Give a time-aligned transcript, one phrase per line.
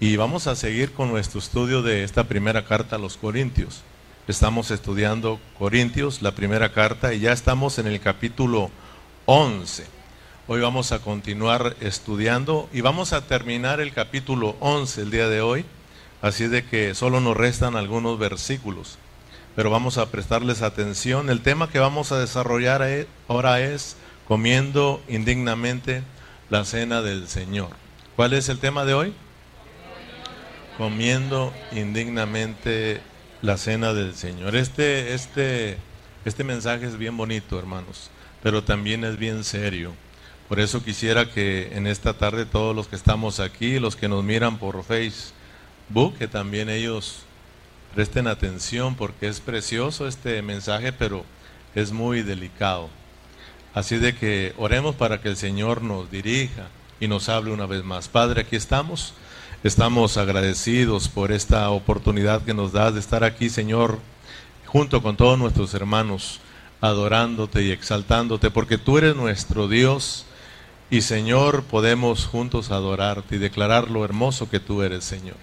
[0.00, 3.82] Y vamos a seguir con nuestro estudio de esta primera carta a los Corintios.
[4.26, 8.72] Estamos estudiando Corintios, la primera carta, y ya estamos en el capítulo
[9.26, 9.86] 11.
[10.48, 15.40] Hoy vamos a continuar estudiando y vamos a terminar el capítulo 11 el día de
[15.40, 15.64] hoy.
[16.22, 18.98] Así de que solo nos restan algunos versículos,
[19.54, 21.30] pero vamos a prestarles atención.
[21.30, 22.84] El tema que vamos a desarrollar
[23.28, 26.02] ahora es comiendo indignamente
[26.50, 27.70] la cena del Señor.
[28.16, 29.14] ¿Cuál es el tema de hoy?
[30.78, 33.00] Comiendo indignamente
[33.42, 34.56] la cena del Señor.
[34.56, 35.76] Este, este,
[36.24, 38.10] este mensaje es bien bonito, hermanos,
[38.42, 39.92] pero también es bien serio.
[40.48, 44.24] Por eso quisiera que en esta tarde todos los que estamos aquí, los que nos
[44.24, 45.32] miran por Face,
[46.18, 47.20] que también ellos
[47.94, 51.24] presten atención porque es precioso este mensaje, pero
[51.74, 52.88] es muy delicado.
[53.74, 56.68] Así de que oremos para que el Señor nos dirija
[57.00, 58.08] y nos hable una vez más.
[58.08, 59.14] Padre, aquí estamos.
[59.64, 63.98] Estamos agradecidos por esta oportunidad que nos das de estar aquí, Señor,
[64.66, 66.40] junto con todos nuestros hermanos,
[66.82, 70.26] adorándote y exaltándote, porque tú eres nuestro Dios
[70.90, 75.36] y, Señor, podemos juntos adorarte y declarar lo hermoso que tú eres, Señor.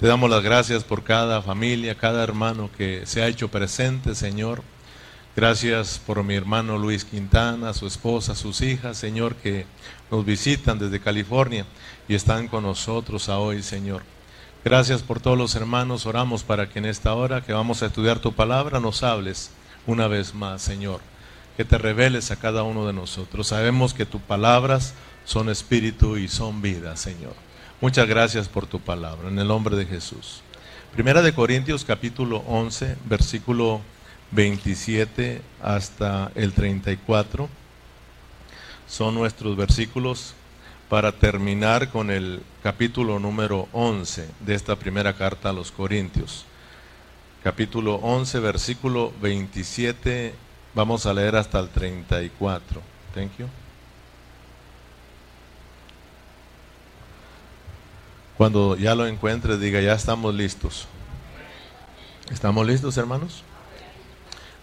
[0.00, 4.64] Te damos las gracias por cada familia, cada hermano que se ha hecho presente, Señor.
[5.34, 9.64] Gracias por mi hermano Luis Quintana, su esposa, sus hijas, Señor, que
[10.10, 11.64] nos visitan desde California
[12.06, 14.02] y están con nosotros hoy, Señor.
[14.62, 16.04] Gracias por todos los hermanos.
[16.04, 19.50] Oramos para que en esta hora que vamos a estudiar tu palabra nos hables
[19.86, 21.00] una vez más, Señor.
[21.56, 23.46] Que te reveles a cada uno de nosotros.
[23.46, 24.92] Sabemos que tus palabras
[25.24, 27.32] son espíritu y son vida, Señor.
[27.80, 30.42] Muchas gracias por tu palabra, en el nombre de Jesús.
[30.92, 33.80] Primera de Corintios capítulo 11, versículo
[34.32, 37.48] 27 hasta el 34
[38.88, 40.34] son nuestros versículos
[40.88, 46.44] para terminar con el capítulo número 11 de esta primera carta a los Corintios.
[47.42, 50.34] Capítulo 11, versículo 27,
[50.74, 52.80] vamos a leer hasta el 34.
[53.14, 53.46] Thank you.
[58.36, 60.86] Cuando ya lo encuentre, diga, ya estamos listos.
[62.30, 63.44] ¿Estamos listos, hermanos?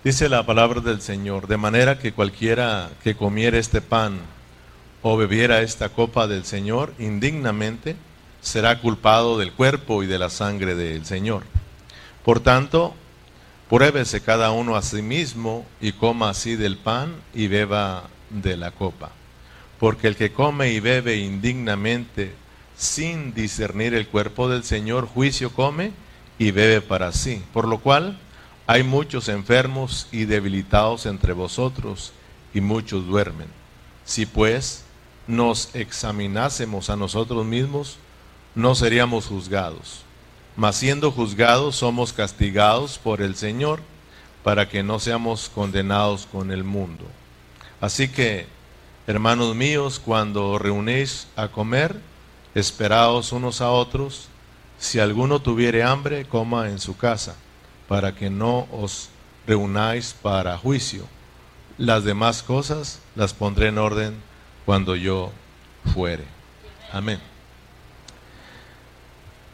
[0.02, 4.22] Dice la palabra del Señor, de manera que cualquiera que comiera este pan
[5.02, 7.98] o bebiera esta copa del Señor indignamente,
[8.40, 11.44] será culpado del cuerpo y de la sangre del Señor.
[12.24, 12.96] Por tanto,
[13.70, 18.72] pruébese cada uno a sí mismo y coma así del pan y beba de la
[18.72, 19.12] copa.
[19.82, 22.34] Porque el que come y bebe indignamente
[22.78, 25.92] sin discernir el cuerpo del Señor, juicio come
[26.38, 27.44] y bebe para sí.
[27.52, 28.18] Por lo cual
[28.70, 32.14] hay muchos enfermos y debilitados entre vosotros,
[32.54, 33.48] y muchos duermen.
[34.06, 34.84] Si pues
[35.26, 37.98] nos examinásemos a nosotros mismos,
[38.54, 40.04] no seríamos juzgados.
[40.56, 43.82] Mas siendo juzgados, somos castigados por el Señor,
[44.44, 47.06] para que no seamos condenados con el mundo.
[47.82, 48.46] Así que,
[49.08, 52.00] hermanos míos, cuando reunéis a comer,
[52.54, 54.28] esperaos unos a otros,
[54.78, 57.36] si alguno tuviere hambre, coma en su casa,
[57.90, 59.10] para que no os
[59.48, 61.08] reunáis para juicio.
[61.80, 64.16] Las demás cosas las pondré en orden
[64.64, 65.32] cuando yo
[65.92, 66.24] fuere.
[66.94, 67.20] Amén.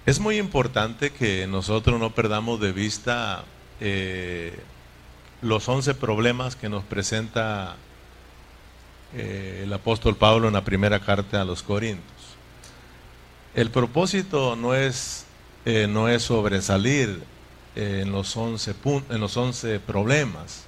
[0.06, 3.46] Es muy importante que nosotros no perdamos de vista
[3.80, 4.60] eh,
[5.42, 7.78] los once problemas que nos presenta
[9.14, 12.04] eh, el apóstol Pablo en la primera carta a los Corintios.
[13.54, 15.26] El propósito no es,
[15.64, 17.24] eh, no es sobresalir
[17.76, 18.76] en, los 11
[19.10, 20.64] en los 11 problemas,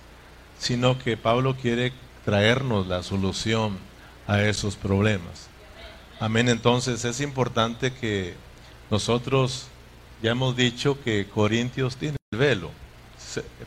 [0.59, 1.93] sino que Pablo quiere
[2.25, 3.77] traernos la solución
[4.27, 5.49] a esos problemas.
[6.19, 8.35] Amén, entonces es importante que
[8.89, 9.67] nosotros
[10.21, 12.71] ya hemos dicho que Corintios tiene el velo,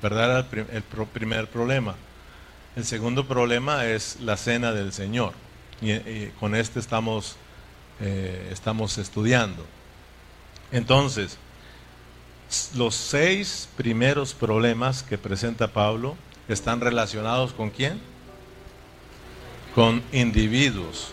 [0.03, 0.47] ¿verdad?
[0.53, 1.95] El, el primer problema.
[2.77, 5.33] El segundo problema es la cena del Señor.
[5.81, 7.37] y con este estamos
[8.03, 9.67] eh, estamos estudiando.
[10.73, 11.37] Entonces,
[12.75, 16.17] los seis primeros problemas que presenta Pablo
[16.49, 18.01] están relacionados con quién?
[19.75, 21.13] Con individuos,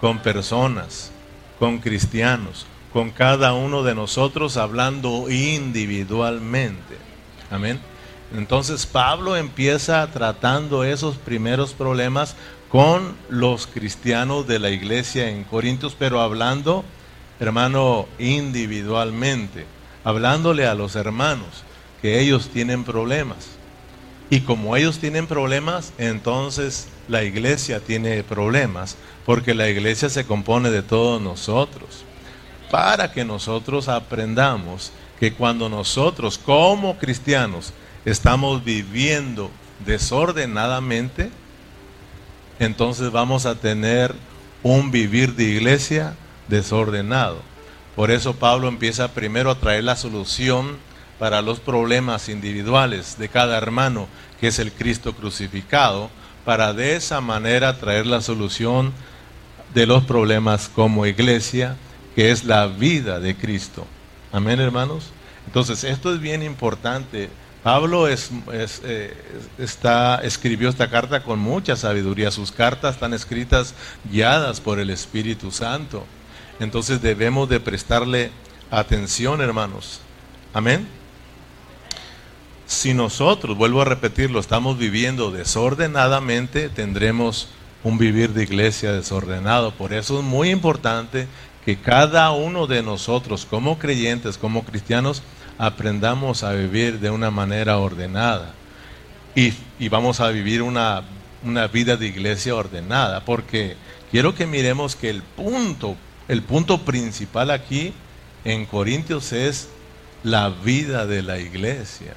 [0.00, 1.10] con personas,
[1.58, 6.96] con cristianos, con cada uno de nosotros hablando individualmente.
[7.50, 7.80] Amén.
[8.36, 12.36] Entonces Pablo empieza tratando esos primeros problemas
[12.70, 16.84] con los cristianos de la iglesia en Corintios, pero hablando,
[17.40, 19.64] hermano, individualmente,
[20.04, 21.64] hablándole a los hermanos
[22.00, 23.48] que ellos tienen problemas.
[24.30, 30.70] Y como ellos tienen problemas, entonces la iglesia tiene problemas, porque la iglesia se compone
[30.70, 32.04] de todos nosotros.
[32.70, 37.72] para que nosotros aprendamos que cuando nosotros como cristianos
[38.04, 39.50] estamos viviendo
[39.84, 41.30] desordenadamente,
[42.58, 44.14] entonces vamos a tener
[44.62, 46.14] un vivir de iglesia
[46.48, 47.40] desordenado.
[47.98, 50.76] Por eso Pablo empieza primero a traer la solución
[51.18, 54.06] para los problemas individuales de cada hermano,
[54.40, 56.08] que es el Cristo crucificado,
[56.44, 58.92] para de esa manera traer la solución
[59.74, 61.74] de los problemas como iglesia,
[62.14, 63.84] que es la vida de Cristo.
[64.30, 65.06] Amén, hermanos.
[65.48, 67.30] Entonces, esto es bien importante.
[67.64, 69.12] Pablo es, eh,
[69.58, 72.30] está, escribió esta carta con mucha sabiduría.
[72.30, 73.74] Sus cartas están escritas
[74.08, 76.06] guiadas por el Espíritu Santo.
[76.60, 78.30] Entonces debemos de prestarle
[78.70, 80.00] atención, hermanos.
[80.52, 80.88] Amén.
[82.66, 87.48] Si nosotros, vuelvo a repetirlo, estamos viviendo desordenadamente, tendremos
[87.82, 89.72] un vivir de iglesia desordenado.
[89.72, 91.26] Por eso es muy importante
[91.64, 95.22] que cada uno de nosotros, como creyentes, como cristianos,
[95.58, 98.54] aprendamos a vivir de una manera ordenada.
[99.34, 99.52] Y,
[99.88, 101.02] vamos a vivir una,
[101.44, 103.76] una vida de iglesia ordenada, porque
[104.10, 105.96] quiero que miremos que el punto,
[106.28, 107.92] el punto principal aquí
[108.44, 109.68] en Corintios es
[110.22, 112.14] la vida de la iglesia.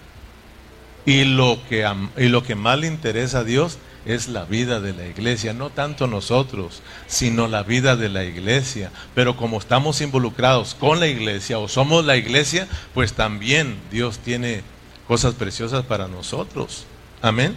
[1.06, 4.94] Y lo que, y lo que más le interesa a Dios es la vida de
[4.94, 8.92] la iglesia, no tanto nosotros, sino la vida de la iglesia.
[9.16, 14.62] Pero como estamos involucrados con la iglesia o somos la iglesia, pues también Dios tiene
[15.08, 16.86] cosas preciosas para nosotros.
[17.22, 17.56] Amén.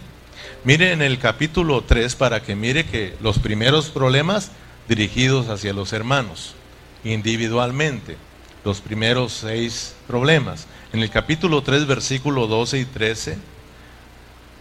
[0.63, 4.51] Mire en el capítulo 3 para que mire que los primeros problemas
[4.87, 6.55] dirigidos hacia los hermanos,
[7.03, 8.17] individualmente,
[8.63, 10.67] los primeros seis problemas.
[10.93, 13.37] En el capítulo 3, versículo 12 y 13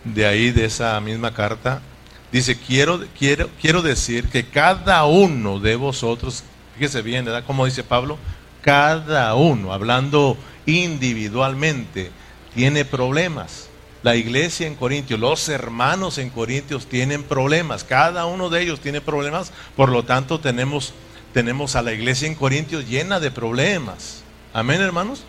[0.05, 1.81] de ahí, de esa misma carta,
[2.31, 6.45] dice, quiero, quiero, quiero decir que cada uno de vosotros,
[6.75, 7.45] fíjese bien, ¿verdad?
[7.47, 8.19] Como dice Pablo,
[8.61, 10.37] cada uno, hablando
[10.67, 12.11] individualmente,
[12.55, 13.69] tiene problemas.
[14.05, 19.01] La iglesia en Corintios, los hermanos en Corintios tienen problemas, cada uno de ellos tiene
[19.01, 20.93] problemas, por lo tanto tenemos,
[21.33, 24.23] tenemos a la iglesia en Corintios llena de problemas.
[24.53, 25.25] Amén, hermanos.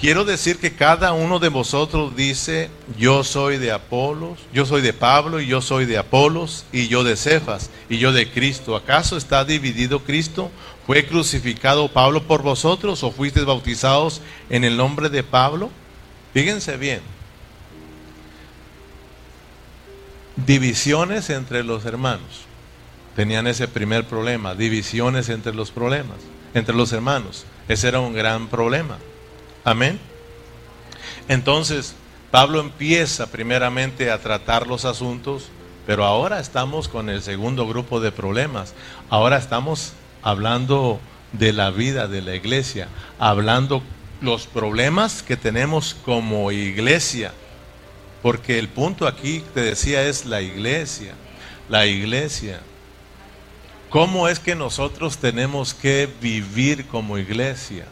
[0.00, 4.92] Quiero decir que cada uno de vosotros dice, yo soy de Apolos, yo soy de
[4.92, 8.74] Pablo y yo soy de Apolos y yo de Cefas y yo de Cristo.
[8.74, 10.50] ¿Acaso está dividido Cristo?
[10.88, 15.70] ¿Fue crucificado Pablo por vosotros o fuisteis bautizados en el nombre de Pablo?
[16.32, 17.00] Fíjense bien.
[20.36, 22.46] Divisiones entre los hermanos.
[23.16, 26.18] Tenían ese primer problema, divisiones entre los problemas,
[26.54, 27.44] entre los hermanos.
[27.66, 28.98] Ese era un gran problema.
[29.64, 29.98] Amén.
[31.26, 31.94] Entonces,
[32.30, 35.48] Pablo empieza primeramente a tratar los asuntos,
[35.86, 38.74] pero ahora estamos con el segundo grupo de problemas.
[39.10, 41.00] Ahora estamos hablando
[41.32, 42.88] de la vida de la iglesia,
[43.18, 43.82] hablando
[44.20, 47.32] los problemas que tenemos como iglesia.
[48.22, 51.14] Porque el punto aquí, te decía, es la iglesia.
[51.68, 52.60] La iglesia.
[53.90, 57.86] ¿Cómo es que nosotros tenemos que vivir como iglesia?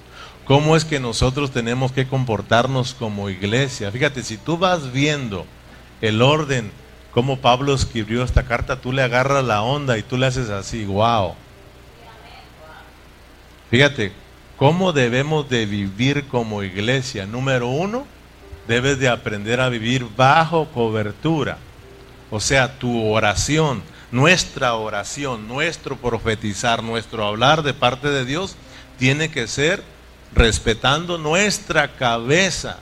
[0.46, 3.90] cómo es que nosotros tenemos que comportarnos como iglesia.
[3.90, 5.44] Fíjate, si tú vas viendo
[6.00, 6.70] el orden,
[7.12, 10.84] cómo Pablo escribió esta carta, tú le agarras la onda y tú le haces así,
[10.84, 11.34] wow.
[13.70, 14.12] Fíjate,
[14.56, 17.26] ¿cómo debemos de vivir como iglesia?
[17.26, 18.06] Número uno,
[18.66, 21.58] debes de aprender a vivir bajo cobertura.
[22.30, 28.56] O sea, tu oración, nuestra oración, nuestro profetizar, nuestro hablar de parte de Dios,
[28.98, 29.82] tiene que ser
[30.34, 32.78] respetando nuestra cabeza,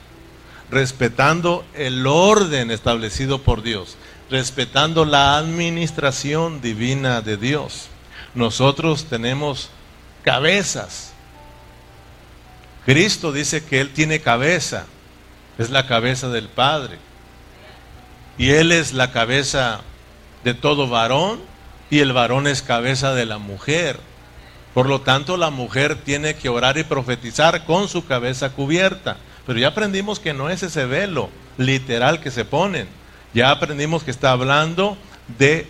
[0.71, 3.97] respetando el orden establecido por Dios,
[4.29, 7.87] respetando la administración divina de Dios.
[8.33, 9.69] Nosotros tenemos
[10.23, 11.14] cabezas.
[12.85, 14.85] Cristo dice que Él tiene cabeza,
[15.57, 16.97] es la cabeza del Padre.
[18.37, 19.81] Y Él es la cabeza
[20.43, 21.39] de todo varón
[21.89, 23.99] y el varón es cabeza de la mujer.
[24.73, 29.17] Por lo tanto, la mujer tiene que orar y profetizar con su cabeza cubierta.
[29.47, 32.87] Pero ya aprendimos que no es ese velo literal que se ponen.
[33.33, 34.97] Ya aprendimos que está hablando
[35.37, 35.67] de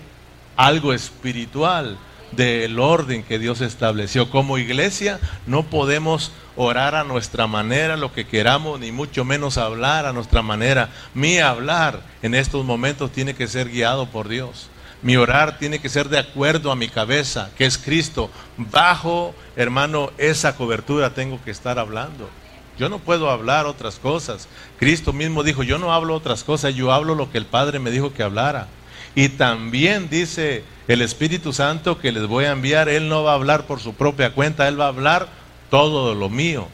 [0.58, 1.98] algo espiritual,
[2.36, 4.30] del orden que Dios estableció.
[4.30, 10.06] Como iglesia no podemos orar a nuestra manera, lo que queramos, ni mucho menos hablar
[10.06, 10.90] a nuestra manera.
[11.14, 14.70] Mi hablar en estos momentos tiene que ser guiado por Dios.
[15.02, 18.30] Mi orar tiene que ser de acuerdo a mi cabeza, que es Cristo.
[18.58, 22.30] Bajo, hermano, esa cobertura tengo que estar hablando.
[22.78, 24.48] Yo no puedo hablar otras cosas.
[24.80, 27.92] Cristo mismo dijo, yo no hablo otras cosas, yo hablo lo que el Padre me
[27.92, 28.68] dijo que hablara.
[29.16, 33.36] Y también dice el Espíritu Santo que les voy a enviar, Él no va a
[33.36, 35.30] hablar por su propia cuenta, Él va a hablar
[35.70, 36.68] todo lo mío.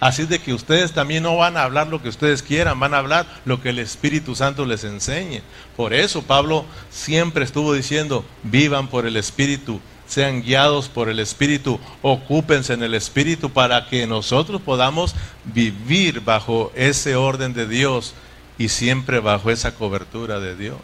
[0.00, 2.98] Así de que ustedes también no van a hablar lo que ustedes quieran, van a
[2.98, 5.42] hablar lo que el Espíritu Santo les enseñe.
[5.76, 11.80] Por eso Pablo siempre estuvo diciendo, vivan por el Espíritu, sean guiados por el Espíritu,
[12.02, 18.14] ocúpense en el Espíritu para que nosotros podamos vivir bajo ese orden de Dios
[18.56, 20.78] y siempre bajo esa cobertura de Dios.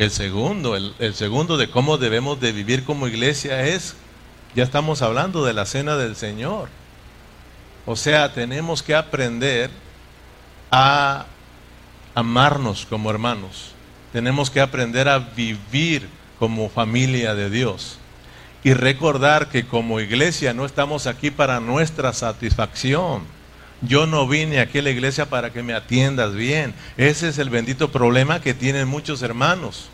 [0.00, 3.96] El segundo, el, segundo de cómo debemos de vivir como iglesia es,
[4.54, 6.70] ya estamos hablando de la cena del Señor.
[7.84, 9.68] O sea, tenemos que aprender
[10.70, 11.26] a
[12.14, 13.72] amarnos como hermanos.
[14.10, 17.98] Tenemos que aprender a vivir como familia de Dios.
[18.64, 23.20] Y recordar que como iglesia no estamos aquí para nuestra satisfacción.
[23.82, 26.74] Yo no vine aquí a la iglesia para que me atiendas bien.
[26.96, 29.88] Ese es el bendito problema que tienen muchos hermanos.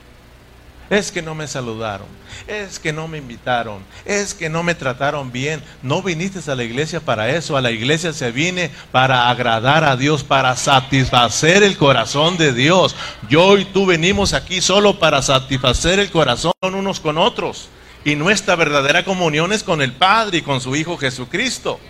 [0.88, 2.06] Es que no me saludaron,
[2.46, 5.60] es que no me invitaron, es que no me trataron bien.
[5.82, 9.96] No viniste a la iglesia para eso, a la iglesia se vine para agradar a
[9.96, 12.94] Dios, para satisfacer el corazón de Dios.
[13.28, 17.68] Yo y tú venimos aquí solo para satisfacer el corazón unos con otros.
[18.04, 21.80] Y nuestra verdadera comunión es con el Padre y con su Hijo Jesucristo.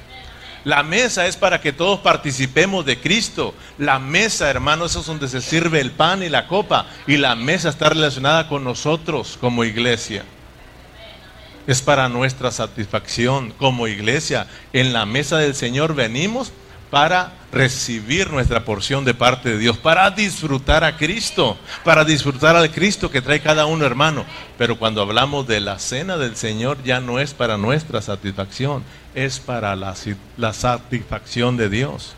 [0.66, 3.54] La mesa es para que todos participemos de Cristo.
[3.78, 6.87] La mesa, hermanos, es donde se sirve el pan y la copa.
[7.06, 10.25] Y la mesa está relacionada con nosotros como iglesia.
[11.68, 14.49] Es para nuestra satisfacción como iglesia.
[14.73, 16.52] En la mesa del Señor venimos
[16.90, 22.71] para recibir nuestra porción de parte de Dios, para disfrutar a Cristo, para disfrutar al
[22.71, 24.25] Cristo que trae cada uno hermano.
[24.59, 29.40] Pero cuando hablamos de la cena del Señor ya no es para nuestra satisfacción, es
[29.40, 29.95] para la,
[30.52, 32.14] satisfacción de Dios.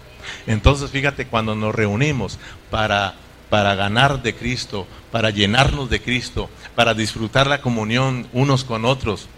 [0.47, 2.39] Entonces fíjate cuando nos reunimos
[2.71, 3.15] para
[3.51, 9.29] ganar de Cristo, para llenarnos de Cristo, para disfrutar la comunión unos con otros.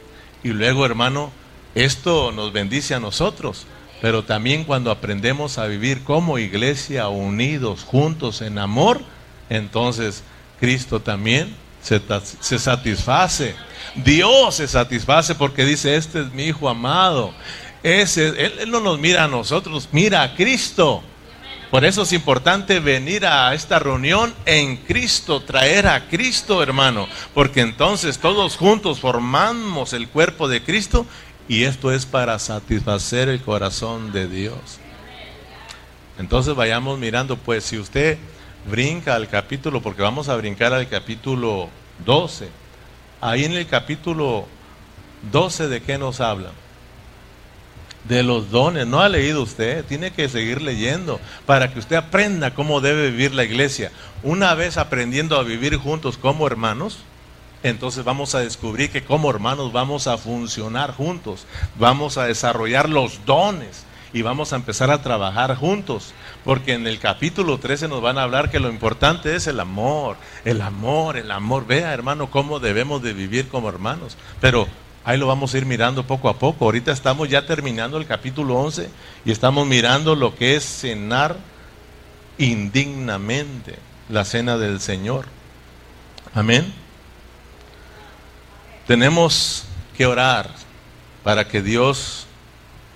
[0.42, 1.30] Y luego hermano,
[1.74, 3.66] esto nos bendice a nosotros
[4.00, 9.00] pero también cuando aprendemos a vivir como iglesia, unidos, juntos, en amor,
[9.48, 10.22] entonces
[10.58, 13.54] Cristo también se, satisface.
[13.96, 17.32] Dios se satisface porque dice, este es mi Hijo amado.
[17.82, 21.02] Ese, él, él no nos mira a nosotros, mira a Cristo.
[21.70, 27.60] Por eso es importante venir a esta reunión en Cristo, traer a Cristo, hermano, porque
[27.60, 31.06] entonces todos juntos formamos el cuerpo de Cristo
[31.50, 34.78] y esto es para satisfacer el corazón de Dios.
[36.16, 38.18] Entonces vayamos mirando, pues si usted
[38.70, 41.68] brinca al capítulo, porque vamos a brincar al capítulo
[42.06, 42.48] 12,
[43.20, 44.46] ahí en el capítulo
[45.32, 46.52] 12 de qué nos habla?
[48.04, 52.54] De los dones, no ha leído usted, tiene que seguir leyendo para que usted aprenda
[52.54, 53.90] cómo debe vivir la iglesia.
[54.22, 57.00] Una vez aprendiendo a vivir juntos como hermanos,
[57.62, 61.46] entonces vamos a descubrir que como hermanos vamos a funcionar juntos,
[61.78, 66.14] vamos a desarrollar los dones y vamos a empezar a trabajar juntos.
[66.44, 70.16] Porque en el capítulo 13 nos van a hablar que lo importante es el amor,
[70.44, 71.66] el amor, el amor.
[71.66, 74.16] Vea hermano cómo debemos de vivir como hermanos.
[74.40, 74.66] Pero
[75.04, 76.64] ahí lo vamos a ir mirando poco a poco.
[76.64, 78.90] Ahorita estamos ya terminando el capítulo 11
[79.24, 81.36] y estamos mirando lo que es cenar
[82.38, 85.26] indignamente la cena del Señor.
[86.34, 86.79] Amén.
[88.90, 89.66] Tenemos
[89.96, 90.50] que orar
[91.22, 92.26] para que Dios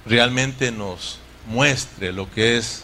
[0.04, 2.82] realmente nos muestre lo que es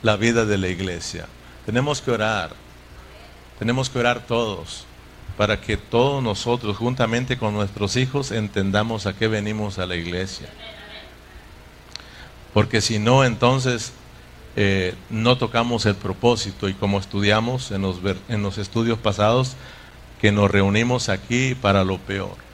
[0.00, 1.26] la vida de la iglesia.
[1.66, 2.52] Tenemos que orar,
[3.58, 4.86] tenemos que orar todos
[5.36, 10.48] para que todos nosotros, juntamente con nuestros hijos, entendamos a qué venimos a la iglesia.
[12.54, 13.92] Porque si no, entonces
[14.56, 17.98] eh, no tocamos el propósito y como estudiamos en los,
[18.30, 19.56] en los estudios pasados,
[20.22, 22.45] que nos reunimos aquí para lo peor.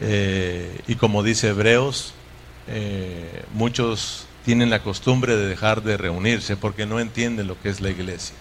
[0.00, 2.14] Eh, y como dice Hebreos,
[2.68, 7.80] eh, muchos tienen la costumbre de dejar de reunirse porque no entienden lo que es
[7.80, 8.36] la iglesia.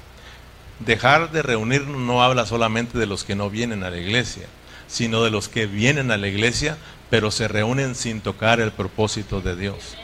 [0.80, 4.48] Dejar de reunirnos no habla solamente de los que no vienen a la iglesia,
[4.88, 6.78] sino de los que vienen a la iglesia,
[7.10, 9.98] pero se reúnen sin tocar el propósito de Dios.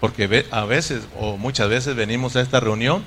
[0.00, 3.02] Porque a veces o muchas veces venimos a esta reunión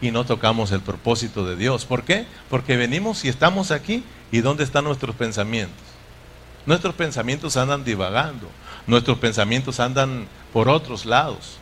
[0.00, 1.84] y no tocamos el propósito de Dios.
[1.84, 2.24] ¿Por qué?
[2.48, 5.89] Porque venimos y estamos aquí y ¿dónde están nuestros pensamientos?
[6.66, 8.48] Nuestros pensamientos andan divagando,
[8.86, 11.58] nuestros pensamientos andan por otros lados.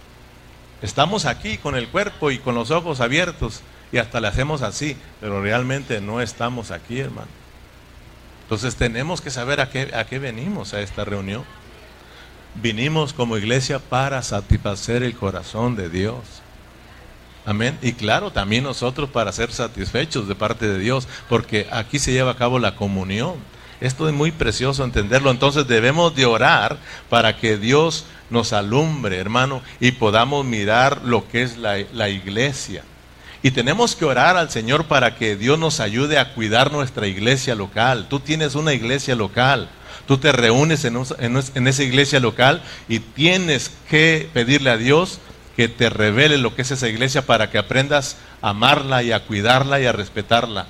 [0.82, 4.96] Estamos aquí con el cuerpo y con los ojos abiertos y hasta le hacemos así,
[5.20, 7.28] pero realmente no estamos aquí, hermano.
[8.42, 11.44] Entonces tenemos que saber a qué, a qué venimos a esta reunión.
[12.54, 16.24] Vinimos como iglesia para satisfacer el corazón de Dios.
[17.44, 17.78] Amén.
[17.82, 22.32] Y claro, también nosotros para ser satisfechos de parte de Dios, porque aquí se lleva
[22.32, 23.36] a cabo la comunión.
[23.80, 25.30] Esto es muy precioso entenderlo.
[25.30, 31.42] Entonces debemos de orar para que Dios nos alumbre, hermano, y podamos mirar lo que
[31.42, 32.84] es la, la iglesia.
[33.42, 37.54] Y tenemos que orar al Señor para que Dios nos ayude a cuidar nuestra iglesia
[37.54, 38.06] local.
[38.08, 39.68] Tú tienes una iglesia local.
[40.08, 45.20] Tú te reúnes en, en, esa iglesia local y tienes que pedirle a Dios
[45.54, 49.24] que te revele lo que es esa iglesia para que aprendas a amarla y a
[49.26, 50.66] cuidarla y a respetarla.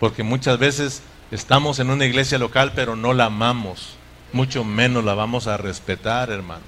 [0.00, 1.02] Porque muchas veces
[1.34, 3.96] estamos en una iglesia local pero no la amamos.
[4.32, 6.62] Mucho menos la vamos a respetar, hermano.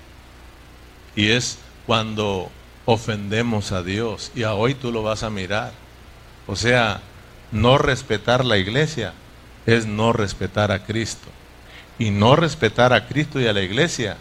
[1.15, 2.51] Y es cuando
[2.85, 4.33] ofendemos a Dios.
[4.35, 5.73] Y a hoy tú lo vas a mirar.
[6.47, 7.01] O sea,
[7.53, 9.15] no respetar la iglesia
[9.67, 11.29] es no respetar a Cristo.
[11.99, 14.17] Y no respetar a Cristo y a la iglesia,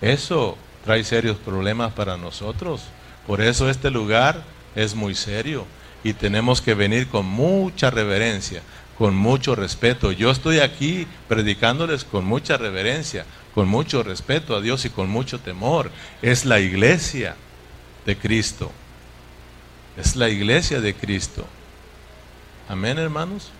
[0.00, 2.82] eso trae serios problemas para nosotros.
[3.26, 4.42] Por eso este lugar
[4.74, 5.64] es muy serio
[6.04, 8.62] y tenemos que venir con mucha reverencia,
[8.98, 10.12] con mucho respeto.
[10.12, 15.40] Yo estoy aquí predicándoles con mucha reverencia, con mucho respeto a Dios y con mucho
[15.40, 15.90] temor.
[16.20, 17.36] Es la iglesia
[18.06, 18.70] de Cristo.
[19.96, 21.46] Es la iglesia de Cristo.
[22.68, 23.50] Amén, hermanos.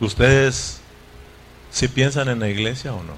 [0.00, 0.80] ¿Ustedes
[1.70, 3.14] si piensan en la iglesia o no?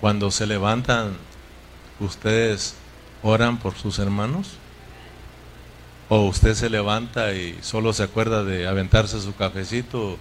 [0.00, 1.16] Cuando se levantan,
[2.00, 2.74] ¿ustedes
[3.26, 4.56] oran por sus hermanos?
[6.08, 10.18] ¿O usted se levanta y solo se acuerda de aventarse su cafecito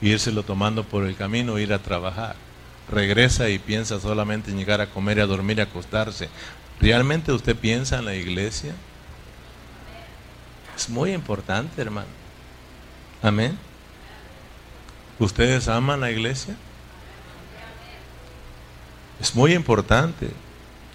[0.00, 2.36] e írselo tomando por el camino, ir a trabajar?
[2.90, 6.28] regresa y piensa solamente en llegar a comer a dormir a acostarse.
[6.80, 8.74] ¿Realmente usted piensa en la iglesia?
[10.76, 12.08] Es muy importante, hermano.
[13.22, 13.56] Amén.
[15.18, 16.56] ¿Ustedes aman la iglesia?
[19.20, 20.30] Es muy importante.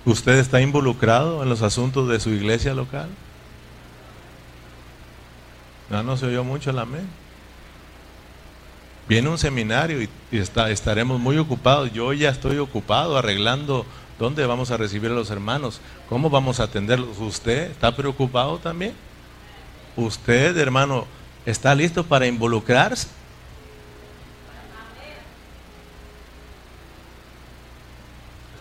[0.05, 3.09] ¿Usted está involucrado en los asuntos de su iglesia local?
[5.89, 7.07] No, no se oyó mucho el amén
[9.09, 11.91] viene un seminario y, está, estaremos muy ocupados.
[11.91, 13.85] Yo ya estoy ocupado arreglando
[14.19, 17.17] dónde vamos a recibir a los hermanos, cómo vamos a atenderlos.
[17.17, 18.93] ¿Usted está preocupado también?
[19.97, 21.07] ¿Usted, hermano,
[21.45, 23.07] está listo para involucrarse?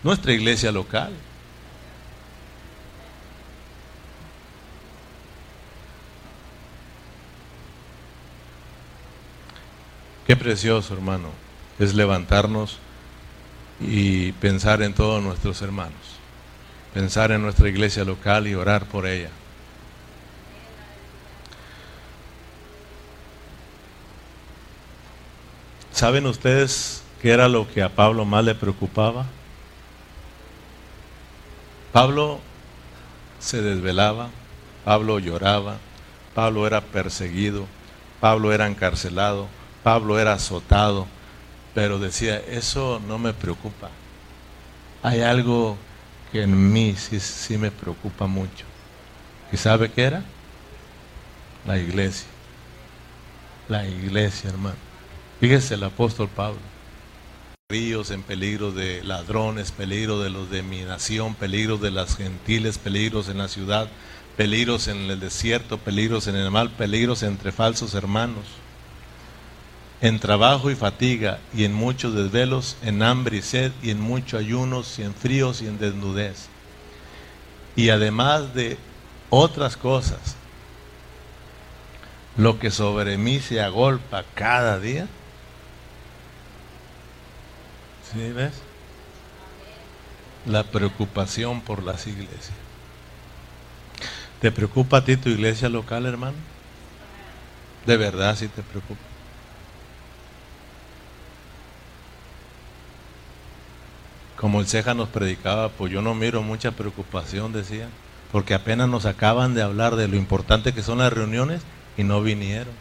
[0.01, 1.13] Nuestra iglesia local.
[10.29, 11.29] Qué precioso, hermano,
[11.79, 12.77] es levantarnos
[13.79, 16.19] y pensar en todos nuestros hermanos,
[16.93, 19.31] pensar en nuestra iglesia local y orar por ella.
[25.91, 29.25] ¿Saben ustedes qué era lo que a Pablo más le preocupaba?
[31.91, 32.39] Pablo
[33.39, 34.29] se desvelaba,
[34.85, 35.77] Pablo lloraba,
[36.35, 37.65] Pablo era perseguido,
[38.19, 39.47] Pablo era encarcelado,
[39.83, 41.07] Pablo era azotado,
[41.73, 43.89] pero decía, eso no me preocupa.
[45.01, 45.77] Hay algo
[46.31, 48.65] que en mí sí, sí me preocupa mucho.
[49.51, 50.23] ¿Y sabe qué era?
[51.65, 52.27] La iglesia.
[53.67, 54.75] La iglesia, hermano.
[55.39, 56.59] Fíjese el apóstol Pablo.
[57.69, 62.79] Ríos en peligro de ladrones, peligro de los de mi nación, peligro de las gentiles,
[62.79, 63.87] peligros en la ciudad,
[64.35, 68.45] peligros en el desierto, peligros en el mal, peligros entre falsos hermanos
[70.01, 74.39] en trabajo y fatiga, y en muchos desvelos, en hambre y sed, y en muchos
[74.39, 76.47] ayunos, y en fríos y en desnudez.
[77.75, 78.77] Y además de
[79.29, 80.35] otras cosas,
[82.37, 85.07] lo que sobre mí se agolpa cada día.
[88.11, 88.53] ¿Sí ves?
[90.45, 92.57] La preocupación por las iglesias.
[94.39, 96.37] ¿Te preocupa a ti tu iglesia local, hermano?
[97.85, 99.08] De verdad sí te preocupa.
[104.39, 107.89] Como el Ceja nos predicaba, pues yo no miro mucha preocupación, decía,
[108.31, 111.61] porque apenas nos acaban de hablar de lo importante que son las reuniones
[111.97, 112.73] y no vinieron.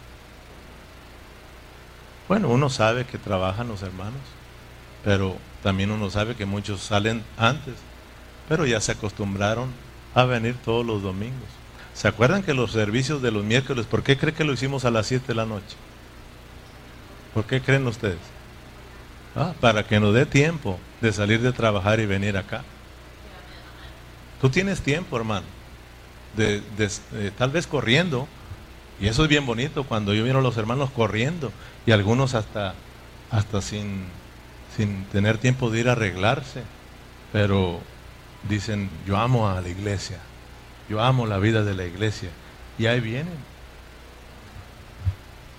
[2.29, 4.21] Bueno, uno sabe que trabajan los hermanos,
[5.03, 7.75] pero también uno sabe que muchos salen antes,
[8.49, 9.71] pero ya se acostumbraron
[10.15, 11.49] a venir todos los domingos.
[11.93, 14.93] ¿Se acuerdan que los servicios de los miércoles, ¿por qué creen que lo hicimos a
[14.93, 15.77] las 7 de la noche?
[17.35, 18.19] ¿Por qué creen ustedes?
[19.35, 22.63] Ah, para que nos dé tiempo de salir de trabajar y venir acá.
[24.41, 25.47] Tú tienes tiempo, hermano,
[26.37, 26.63] de,
[27.37, 28.29] tal vez corriendo,
[29.01, 31.53] y eso es bien bonito cuando yo vino a los hermanos corriendo
[31.87, 32.75] y algunos hasta,
[33.31, 34.05] hasta sin,
[34.77, 36.63] sin tener tiempo de ir a arreglarse.
[37.33, 37.81] pero
[38.49, 40.19] dicen, yo amo a la iglesia,
[40.89, 42.31] yo amo la vida de la iglesia,
[42.79, 43.49] y ahí vienen.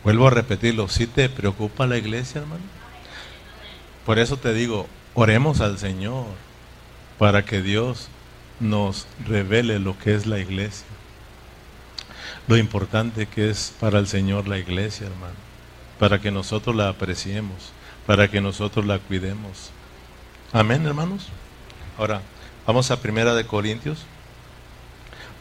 [0.04, 2.64] Vuelvo a repetirlo, si te preocupa la iglesia, hermano?
[4.06, 4.88] Por eso te digo,
[5.20, 6.28] oremos al Señor
[7.18, 8.08] para que Dios
[8.62, 10.88] nos revele lo que es la iglesia.
[12.48, 15.36] Lo importante que es para el Señor la iglesia, hermano.
[16.00, 17.74] Para que nosotros la apreciemos,
[18.08, 19.72] para que nosotros la cuidemos.
[20.54, 21.28] Amén, hermanos.
[21.98, 22.22] Ahora,
[22.66, 24.06] vamos a Primera de Corintios.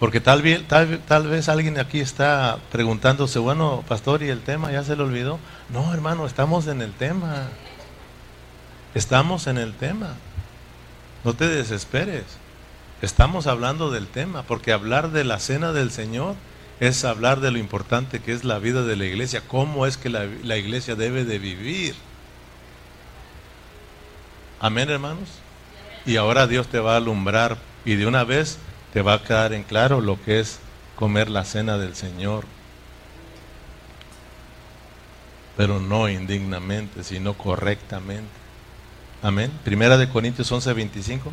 [0.01, 4.83] Porque tal tal, tal, vez alguien aquí está preguntándose, bueno, pastor, ¿y el tema ya
[4.83, 5.39] se le olvidó?
[5.69, 7.49] No, hermano, estamos en el tema.
[8.95, 10.15] Estamos en el tema.
[11.25, 12.25] No te desesperes.
[13.03, 16.35] Estamos hablando del tema, porque hablar de la cena del Señor
[16.81, 20.09] es hablar de lo importante que es la vida de la iglesia, cómo es que
[20.09, 21.95] la, iglesia debe de vivir.
[24.61, 25.29] Amén, hermanos.
[26.07, 28.59] Y ahora Dios te va a alumbrar y de una vez
[28.93, 30.59] te va a quedar en claro lo que es
[30.97, 32.45] comer la cena del Señor.
[35.57, 38.38] Pero no indignamente, sino correctamente.
[39.21, 39.51] Amén.
[39.65, 41.33] Primera de Corintios 11, 25.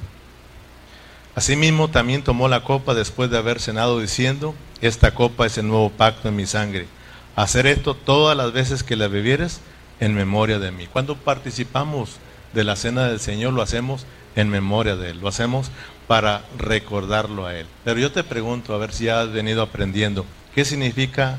[1.36, 5.91] Asimismo también tomó la copa después de haber cenado diciendo, esta copa es el nuevo
[5.91, 6.88] pacto en mi sangre.
[7.36, 9.60] Hacer esto todas las veces que la bebieres
[10.00, 10.88] en memoria de mí.
[10.88, 12.17] Cuando participamos
[12.54, 15.69] de la cena del Señor lo hacemos en memoria de Él, lo hacemos
[16.08, 17.67] para recordarlo a Él.
[17.84, 21.38] Pero yo te pregunto, a ver si has venido aprendiendo, ¿qué significa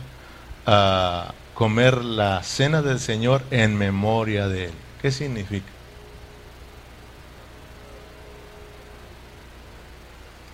[0.66, 4.72] uh, comer la cena del Señor en memoria de Él?
[5.00, 5.75] ¿Qué significa?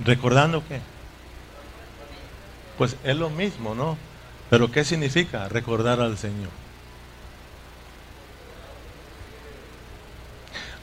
[0.05, 0.81] ¿Recordando qué?
[2.79, 3.97] Pues es lo mismo, ¿no?
[4.51, 6.51] Pero ¿qué significa recordar al Señor?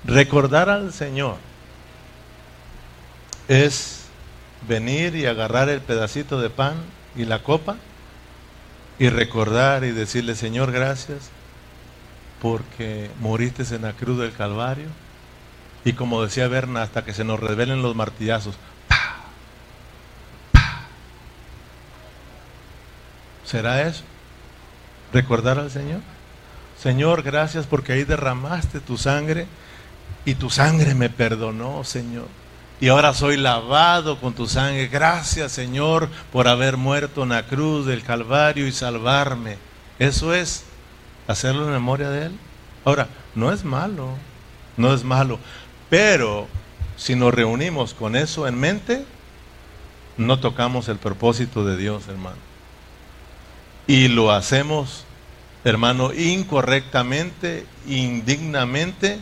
[0.05, 1.37] Recordar al Señor
[3.47, 4.05] es
[4.67, 6.75] venir y agarrar el pedacito de pan
[7.15, 7.75] y la copa
[8.97, 11.29] y recordar y decirle, Señor, gracias
[12.41, 14.87] porque moriste en la cruz del Calvario.
[15.85, 18.55] Y como decía Berna, hasta que se nos revelen los martillazos,
[23.49, 24.03] ¿Será eso?
[25.11, 26.01] ¿Recordar al Señor?
[26.79, 29.47] Señor, gracias porque ahí derramaste tu sangre
[30.23, 32.27] y tu sangre me perdonó, Señor.
[32.79, 34.87] Y ahora soy lavado con tu sangre.
[34.87, 39.57] Gracias, Señor, por haber muerto en la cruz del Calvario y salvarme.
[39.97, 40.65] Eso es
[41.27, 42.39] hacerlo en memoria de Él.
[42.85, 44.09] Ahora, no es malo,
[44.77, 45.39] no es malo.
[45.89, 46.47] Pero
[46.97, 49.05] si nos reunimos con eso en mente,
[50.17, 52.48] no tocamos el propósito de Dios, hermano
[53.89, 55.03] y lo hacemos,
[55.63, 59.19] hermano, incorrectamente, indignamente,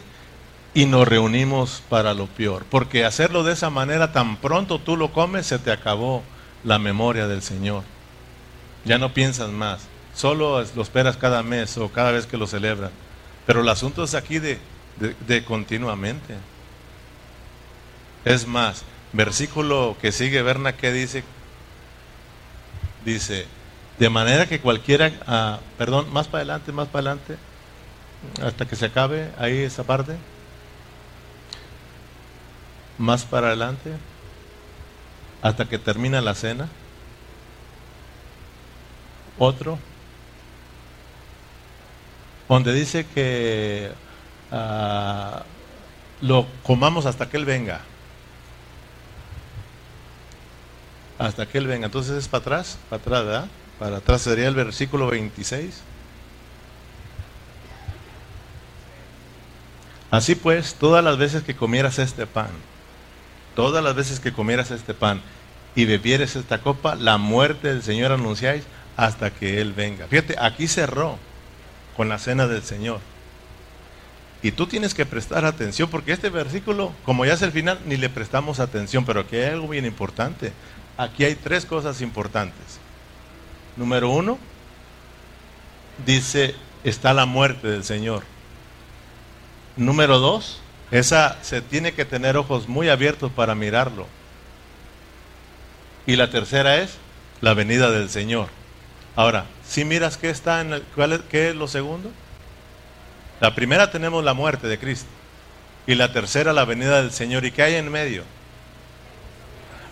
[0.73, 2.65] y nos reunimos para lo peor.
[2.69, 6.21] Porque hacerlo de esa manera, tan pronto tú lo comes, se te acabó
[6.65, 7.83] la memoria del Señor.
[8.83, 9.83] Ya no piensas más.
[10.13, 12.91] Solo lo esperas cada mes o cada vez que lo celebran.
[13.45, 14.59] Pero el asunto es aquí de,
[15.25, 16.35] de, continuamente.
[18.25, 21.23] Es más, versículo que sigue, Berna, que dice,
[23.05, 23.45] dice,
[23.99, 27.37] de manera que cualquiera, ah, perdón, más para adelante, más para adelante,
[28.43, 30.17] hasta que se acabe ahí esa parte.
[32.97, 33.91] Más para adelante,
[35.41, 36.67] hasta que termina la cena.
[39.39, 39.77] Otro,
[42.49, 43.91] donde dice que
[44.51, 45.43] ah,
[46.21, 47.81] lo comamos hasta que Él venga.
[51.19, 51.85] Hasta que Él venga.
[51.85, 53.47] Entonces es para atrás, para atrás, ¿verdad?
[53.79, 55.81] Para atrás sería el versículo 26.
[60.09, 62.49] Así pues, todas las veces que comieras este pan,
[63.55, 65.21] todas las veces que comieras este pan
[65.75, 68.63] y bebieres esta copa, la muerte del Señor anunciáis
[68.95, 70.07] hasta que Él venga.
[70.07, 71.19] Fíjate, aquí cerró
[71.95, 72.99] con la cena del Señor.
[74.41, 77.97] Y tú tienes que prestar atención porque este versículo, como ya es el final, ni
[77.97, 80.53] le prestamos atención, pero aquí hay algo bien importante.
[80.95, 82.79] Aquí hay tres cosas importantes.
[83.77, 84.37] Número uno,
[86.05, 88.23] dice, está la muerte del Señor.
[89.75, 90.59] Número dos,
[90.89, 94.07] esa se tiene que tener ojos muy abiertos para mirarlo.
[96.07, 96.97] Y la tercera es
[97.41, 98.47] la venida del Señor.
[99.15, 102.11] Ahora, si miras qué está en el, ¿cuál es, qué es lo segundo?
[103.39, 105.09] La primera tenemos la muerte de Cristo.
[105.85, 107.45] Y la tercera la venida del Señor.
[107.45, 108.23] ¿Y qué hay en medio?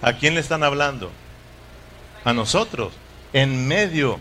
[0.01, 1.11] ¿A quién le están hablando?
[2.23, 2.93] A nosotros.
[3.35, 4.17] En medio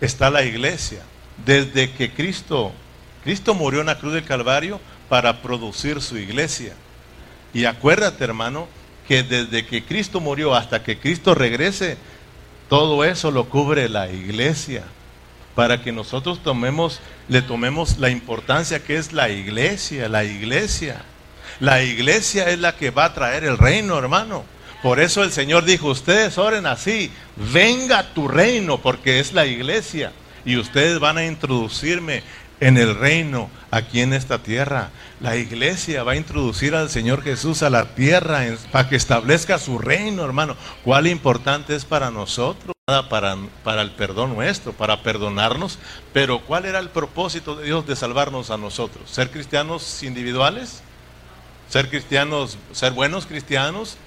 [0.00, 1.02] está la iglesia.
[1.44, 2.72] Desde que Cristo,
[3.22, 4.80] Cristo murió en la cruz del Calvario
[5.10, 6.72] para producir su iglesia.
[7.52, 8.66] Y acuérdate, hermano,
[9.06, 11.98] que desde que Cristo murió hasta que Cristo regrese,
[12.70, 14.82] todo eso lo cubre la iglesia.
[15.54, 21.02] Para que nosotros tomemos, le tomemos la importancia que es la iglesia, la iglesia.
[21.60, 24.46] La iglesia es la que va a traer el reino, hermano.
[24.82, 27.10] Por eso el Señor dijo, ustedes oren así,
[27.52, 30.12] venga tu reino, porque es la iglesia.
[30.44, 32.22] Y ustedes van a introducirme
[32.60, 34.90] en el reino aquí en esta tierra.
[35.20, 39.78] La iglesia va a introducir al Señor Jesús a la tierra para que establezca su
[39.78, 40.56] reino, hermano.
[40.84, 42.72] ¿Cuál importante es para nosotros?
[42.86, 45.78] Para, para el perdón nuestro, para perdonarnos.
[46.12, 49.10] Pero ¿cuál era el propósito de Dios de salvarnos a nosotros?
[49.10, 50.82] ¿Ser cristianos individuales?
[51.68, 53.98] ¿Ser cristianos, ser buenos cristianos?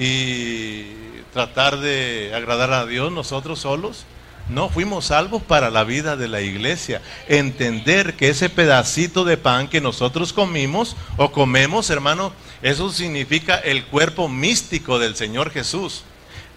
[0.00, 0.84] ¿Y
[1.32, 4.04] tratar de agradar a Dios nosotros solos?
[4.48, 7.02] No, fuimos salvos para la vida de la iglesia.
[7.26, 12.32] Entender que ese pedacito de pan que nosotros comimos o comemos, hermano,
[12.62, 16.04] eso significa el cuerpo místico del Señor Jesús.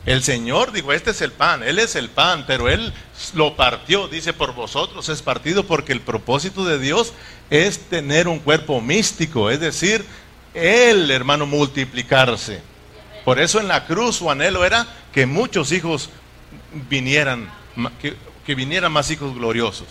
[0.05, 2.93] El Señor dijo, este es el pan, Él es el pan, pero Él
[3.33, 7.11] lo partió, dice, por vosotros es partido, porque el propósito de Dios
[7.49, 10.05] es tener un cuerpo místico, es decir,
[10.53, 12.70] Él, hermano, multiplicarse.
[13.25, 16.09] Por eso en la cruz su anhelo era que muchos hijos
[16.89, 17.49] vinieran
[18.45, 19.87] que, vinieran más hijos gloriosos.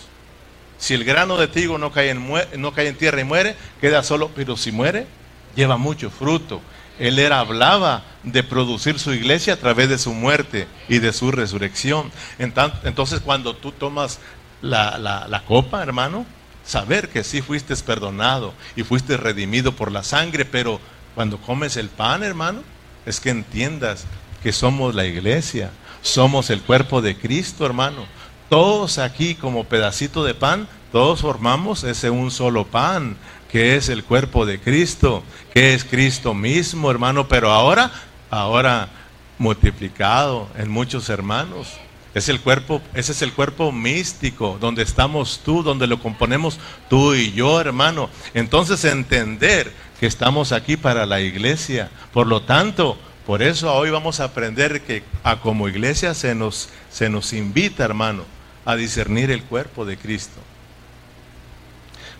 [0.77, 4.03] Si el grano de trigo no cae, en, no cae en tierra y muere, queda
[4.03, 5.07] solo, pero si muere,
[5.55, 6.61] lleva mucho fruto.
[6.99, 11.31] Él era, hablaba de producir su iglesia a través de su muerte y de su
[11.31, 12.11] resurrección.
[12.37, 14.19] Entonces, cuando tú tomas
[14.61, 16.25] la, la copa, hermano,
[16.63, 20.79] saber que sí fuiste perdonado y fuiste redimido por la sangre, pero
[21.15, 22.63] cuando comes el pan, hermano,
[23.05, 24.05] es que entiendas
[24.43, 28.05] que somos la iglesia, somos el cuerpo de Cristo, hermano.
[28.49, 33.15] Todos aquí como pedacito de pan, todos formamos ese un solo pan,
[33.51, 37.91] que es el cuerpo de Cristo, que es Cristo mismo, hermano, pero ahora,
[38.29, 38.89] ahora
[39.37, 41.67] multiplicado en muchos hermanos.
[42.13, 46.59] Es el cuerpo, ese es el cuerpo místico, donde estamos tú, donde lo componemos
[46.89, 48.09] tú y yo, hermano.
[48.33, 51.91] Entonces entender que estamos aquí para la iglesia.
[52.11, 56.69] Por lo tanto, por eso hoy vamos a aprender que a como iglesia se nos,
[56.89, 58.23] se nos invita, hermano,
[58.65, 60.39] a discernir el cuerpo de Cristo.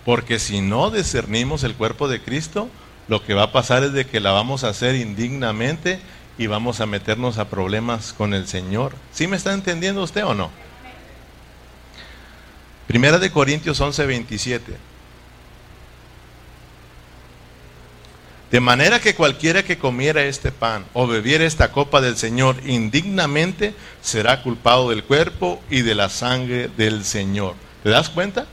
[0.06, 2.70] Porque si no discernimos el cuerpo de Cristo,
[3.08, 6.00] lo que va a pasar es de que la vamos a hacer indignamente
[6.38, 8.94] y vamos a meternos a problemas con el Señor.
[9.12, 10.52] ¿Sí me está entendiendo usted o no?
[12.86, 14.90] Primera de Corintios 11, 27.
[18.52, 23.74] De manera que cualquiera que comiera este pan o bebiera esta copa del Señor indignamente
[24.02, 27.56] será culpado del cuerpo y de la sangre del Señor.
[27.82, 28.46] ¿Te das cuenta?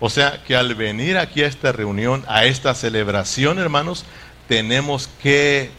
[0.00, 4.06] O sea que al venir aquí a esta reunión, a esta celebración, hermanos,
[4.48, 5.70] tenemos que,